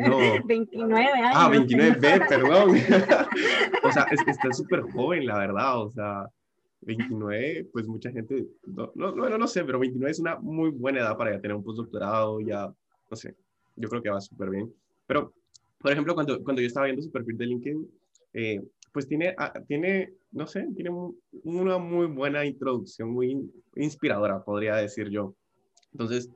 [0.00, 0.18] no.
[0.46, 1.32] 29 años.
[1.34, 2.70] Ah, 29, B, perdón.
[3.84, 6.26] o sea, es que está súper joven, la verdad, o sea,
[6.80, 11.00] 29, pues mucha gente, no, no, bueno, no sé, pero 29 es una muy buena
[11.00, 12.72] edad para ya tener un postdoctorado, ya,
[13.10, 13.36] no sé,
[13.76, 14.72] yo creo que va súper bien.
[15.06, 15.34] Pero,
[15.78, 17.90] por ejemplo, cuando, cuando yo estaba viendo su perfil de LinkedIn,
[18.32, 18.62] eh,
[18.92, 20.90] pues tiene, ah, tiene, no sé, tiene
[21.44, 25.34] una muy buena introducción, muy inspiradora, podría decir yo.
[25.92, 26.30] Entonces,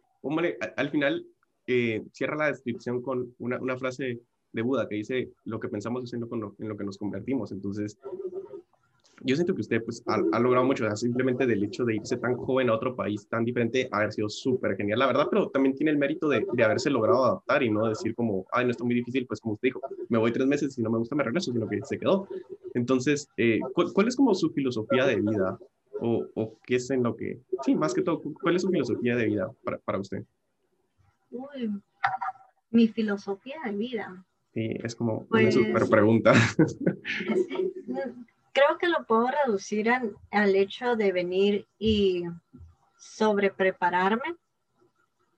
[0.77, 1.27] al, final
[1.67, 4.21] eh, cierra la descripción con una, una, frase
[4.53, 7.53] de Buda que dice, lo que pensamos es en lo, en lo que nos convertimos.
[7.53, 7.99] Entonces,
[9.27, 12.71] yo siento que usted pues, ha, logrado mucho, simplemente del hecho de irse tan joven
[12.71, 15.99] a otro país tan diferente, haber sido súper genial, la verdad, pero también tiene el
[15.99, 19.27] mérito de, de, haberse logrado adaptar y no decir como, ay, no está muy difícil,
[19.27, 21.69] pues como usted dijo, me voy tres meses y no me gusta, me regreso, sino
[21.69, 22.29] que se quedó.
[22.75, 25.59] Entonces, eh, ¿cuál, es como su filosofía de vida?
[26.01, 29.17] O, o, qué es en lo que, sí, más que todo, ¿cuál es su filosofía
[29.17, 30.23] de vida para, para usted?
[31.31, 31.73] Uy,
[32.71, 34.25] mi filosofía de vida.
[34.55, 36.33] Sí, es como una pues súper pregunta.
[38.57, 42.25] creo que lo puedo reducir al hecho de venir y
[42.97, 44.35] sobreprepararme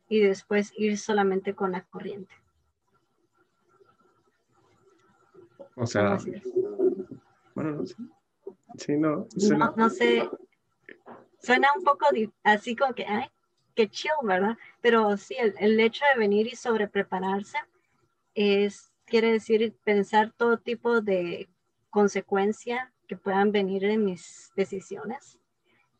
[0.09, 2.33] y después ir solamente con la corriente.
[5.75, 6.16] O sea,
[7.57, 7.97] bueno, no sé.
[8.77, 9.27] Sí, no,
[9.77, 10.31] no, sé.
[11.41, 12.07] Suena un poco
[12.45, 13.29] así como que, ay,
[13.75, 14.57] qué chill, ¿verdad?
[14.81, 17.59] Pero sí, el, el hecho de venir y sobreprepararse
[18.35, 21.49] es, quiere decir pensar todo tipo de
[21.91, 25.39] consecuencia que puedan venir de mis decisiones.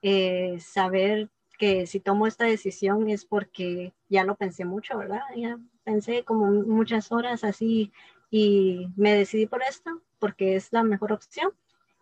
[0.03, 5.23] Eh, saber que si tomo esta decisión es porque ya lo pensé mucho, ¿verdad?
[5.37, 7.93] Ya pensé como muchas horas así
[8.31, 11.53] y me decidí por esto porque es la mejor opción.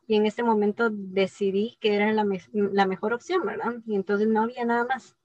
[0.08, 3.74] Y en este momento decidí que era la, la mejor opción, ¿verdad?
[3.86, 5.16] Y entonces no había nada más.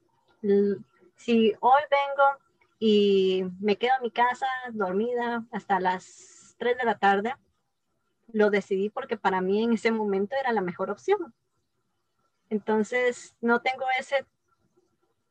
[1.17, 2.39] Si hoy vengo
[2.79, 7.35] y me quedo en mi casa dormida hasta las 3 de la tarde,
[8.33, 11.33] lo decidí porque para mí en ese momento era la mejor opción.
[12.49, 14.25] Entonces, no tengo ese,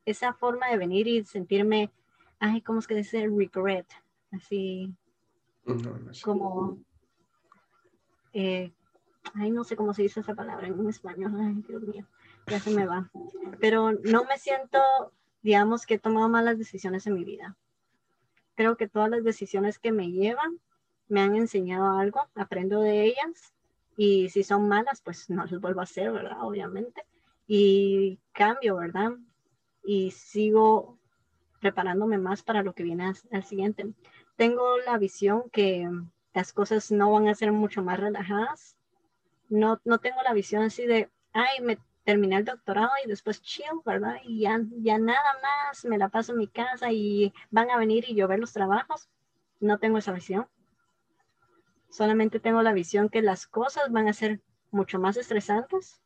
[0.06, 1.90] esa forma de venir y sentirme,
[2.38, 3.28] ay, ¿cómo es que dice?
[3.28, 3.86] Regret,
[4.32, 4.94] así
[6.24, 6.78] como,
[8.32, 8.72] eh,
[9.34, 12.06] ay, no sé cómo se dice esa palabra en español, ay, Dios mío,
[12.46, 13.10] ya se me va.
[13.60, 14.80] Pero no me siento,
[15.42, 17.56] digamos, que he tomado malas decisiones en mi vida.
[18.54, 20.58] Creo que todas las decisiones que me llevan
[21.10, 23.52] me han enseñado algo, aprendo de ellas
[23.96, 26.38] y si son malas, pues no las vuelvo a hacer, ¿verdad?
[26.40, 27.04] Obviamente.
[27.46, 29.10] Y cambio, ¿verdad?
[29.84, 30.98] Y sigo
[31.60, 33.92] preparándome más para lo que viene al, siguiente.
[34.36, 35.86] Tengo la visión que
[36.32, 38.76] las cosas no van a ser mucho más relajadas.
[39.50, 43.66] No, no tengo la visión así de, ay, me terminé el doctorado y después chill,
[43.84, 44.16] ¿verdad?
[44.24, 48.04] Y ya, ya nada más me la paso en mi casa y van a venir
[48.08, 49.10] y yo ver los trabajos.
[49.58, 50.46] No tengo esa visión
[51.90, 56.00] solamente tengo la visión que las cosas van a ser mucho más estresantes,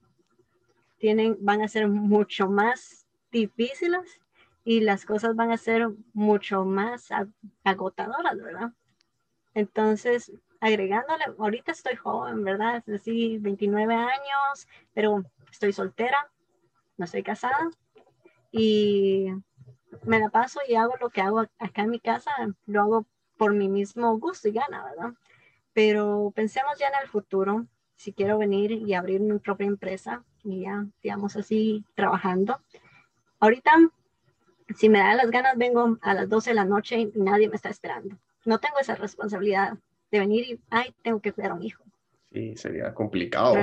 [0.99, 4.20] tienen, van a ser mucho más difíciles
[4.64, 7.09] y las cosas van a ser mucho más
[7.62, 8.72] agotadoras, ¿verdad?
[9.53, 12.76] Entonces, agregándole, ahorita estoy joven, ¿verdad?
[12.78, 16.30] Es decir, 29 años, pero estoy soltera,
[16.97, 17.70] no estoy casada
[18.51, 19.26] y
[20.05, 22.30] me la paso y hago lo que hago acá en mi casa,
[22.66, 23.07] lo hago
[23.37, 25.12] por mi mismo gusto y gana, ¿verdad?
[25.75, 27.66] Pero pensemos ya en el futuro,
[27.97, 32.61] si quiero venir y abrir mi propia empresa y ya, digamos así, trabajando.
[33.41, 33.72] Ahorita,
[34.77, 37.57] si me da las ganas, vengo a las 12 de la noche y nadie me
[37.57, 38.16] está esperando.
[38.45, 39.77] No tengo esa responsabilidad
[40.11, 41.83] de venir y, ay, tengo que cuidar a un hijo.
[42.33, 43.55] Sí, sería complicado.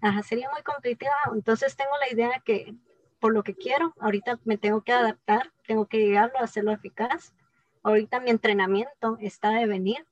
[0.00, 1.34] ajá, sería muy complicado.
[1.34, 2.74] Entonces tengo la idea que
[3.20, 7.34] por lo que quiero, ahorita me tengo que adaptar, tengo que llegarlo a hacerlo eficaz.
[7.82, 10.06] Ahorita mi entrenamiento está de venir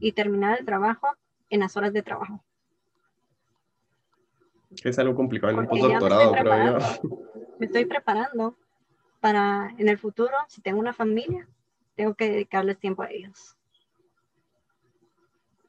[0.00, 1.08] y terminar el trabajo
[1.50, 2.42] en las horas de trabajo.
[4.82, 7.18] Es algo complicado en un postdoctorado, creo yo.
[7.58, 8.56] Me estoy preparando
[9.20, 11.48] para en el futuro, si tengo una familia,
[11.94, 13.56] tengo que dedicarles tiempo a ellos.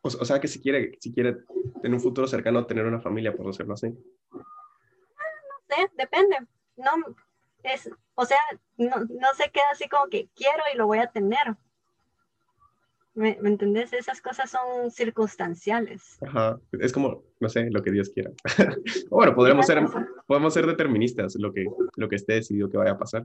[0.01, 1.37] O, sea que si quiere, si quiere
[1.83, 3.89] en un futuro cercano tener una familia, por decirlo así.
[3.89, 4.45] No
[5.67, 6.37] sé, depende.
[6.77, 6.91] No,
[7.63, 8.37] es, o sea,
[8.77, 11.55] no, no se queda así como que quiero y lo voy a tener.
[13.15, 13.93] ¿Me, ¿Me, entendés?
[13.93, 16.17] Esas cosas son circunstanciales.
[16.21, 18.29] Ajá, es como, no sé, lo que Dios quiera.
[19.09, 19.81] bueno, podemos ser,
[20.27, 23.23] podemos ser deterministas, lo que, lo que esté decidido que vaya a pasar.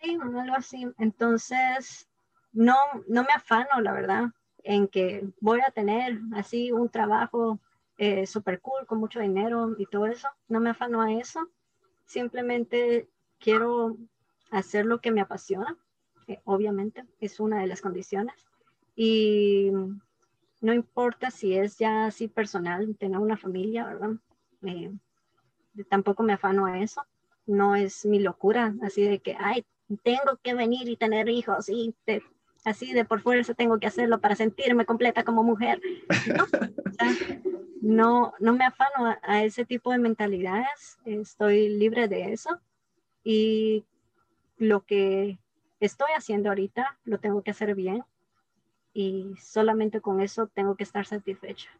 [0.00, 0.86] Sí, algo así.
[0.98, 2.08] Entonces,
[2.52, 2.74] no,
[3.08, 4.24] no me afano, la verdad,
[4.64, 7.60] en que voy a tener así un trabajo
[7.98, 10.28] eh, súper cool, con mucho dinero y todo eso.
[10.48, 11.46] No me afano a eso.
[12.06, 13.06] Simplemente
[13.38, 13.98] quiero
[14.50, 15.76] hacer lo que me apasiona.
[16.44, 18.46] obviamente, es una de las condiciones
[18.94, 19.70] y
[20.60, 24.10] no importa si es ya así personal, tener una familia, ¿verdad?
[24.64, 24.92] Eh,
[25.88, 27.04] tampoco me afano a eso.
[27.46, 29.64] No es mi locura, así de que, ay,
[30.04, 31.94] tengo que venir y tener hijos y
[32.64, 35.80] así de por fuerza tengo que hacerlo para sentirme completa como mujer.
[37.80, 42.60] No, no, me afano a, a, ese tipo de mentalidades, estoy libre de eso
[43.24, 43.84] y
[44.56, 45.40] lo que
[45.80, 48.04] estoy haciendo ahorita lo tengo que hacer bien
[48.94, 51.70] y solamente con eso tengo que estar satisfecha.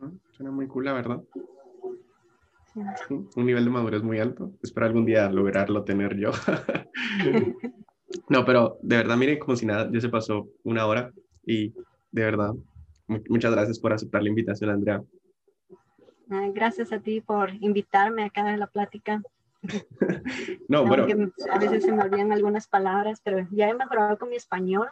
[0.00, 1.22] Ah, suena muy cool, la verdad.
[3.36, 4.52] Un nivel de madurez muy alto.
[4.62, 6.30] Espero algún día lograrlo tener yo.
[8.28, 11.10] no, pero de verdad, miren, como si nada, ya se pasó una hora
[11.44, 12.54] y de verdad,
[13.28, 15.02] muchas gracias por aceptar la invitación, Andrea.
[16.52, 19.22] Gracias a ti por invitarme acá a la plática.
[20.68, 21.06] no, bueno.
[21.50, 24.88] A veces se me olvidan algunas palabras, pero ya he mejorado con mi español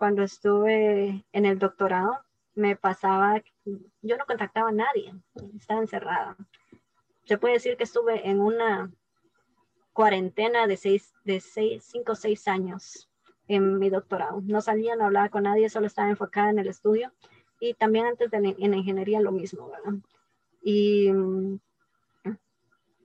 [0.00, 2.24] cuando estuve en el doctorado,
[2.54, 3.42] me pasaba,
[4.00, 5.12] yo no contactaba a nadie,
[5.58, 6.38] estaba encerrada.
[7.24, 8.90] Se puede decir que estuve en una
[9.92, 13.10] cuarentena de seis, de seis, cinco o seis años
[13.46, 14.40] en mi doctorado.
[14.42, 17.12] No salía, no hablaba con nadie, solo estaba enfocada en el estudio.
[17.60, 20.00] Y también antes de en ingeniería lo mismo, ¿verdad?
[20.62, 21.60] Y mm,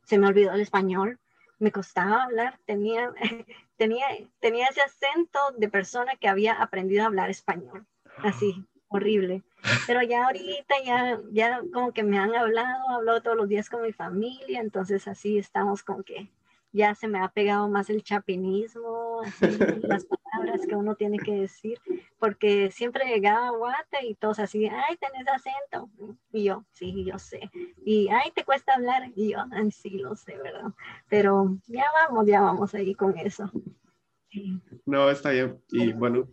[0.05, 1.19] se me olvidó el español
[1.59, 3.13] me costaba hablar, tenía,
[3.77, 4.07] tenía,
[4.39, 7.85] tenía ese acento de persona que había aprendido a hablar español,
[8.17, 9.43] así, horrible.
[9.87, 13.81] Pero ya ahorita ya, ya como que me han hablado, hablo todos los días con
[13.81, 16.29] mi familia, entonces así estamos con que
[16.75, 19.21] ya se me ha pegado más el chapinismo,
[19.83, 21.79] las palabras que uno tiene que decir,
[22.19, 25.89] porque siempre llegaba a Guate y todos así, ay, tenés acento.
[26.33, 27.49] Y yo, sí, yo sé.
[27.85, 29.09] Y, ay, te cuesta hablar.
[29.15, 30.73] Y yo, ay, sí, lo sé, ¿verdad?
[31.07, 33.49] Pero ya vamos, ya vamos ahí con eso.
[34.85, 35.57] No, está bien.
[35.69, 36.27] Y bueno,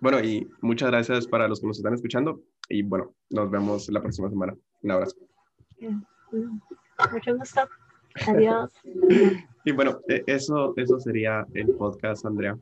[0.00, 2.42] bueno, y muchas gracias para los que nos están escuchando.
[2.68, 4.56] Y bueno, nos vemos la próxima semana.
[4.82, 5.16] Un abrazo.
[7.12, 7.68] Mucho gusto.
[8.26, 8.72] Adiós.
[9.64, 12.56] y bueno, e, eso, eso sería el podcast, Andrea.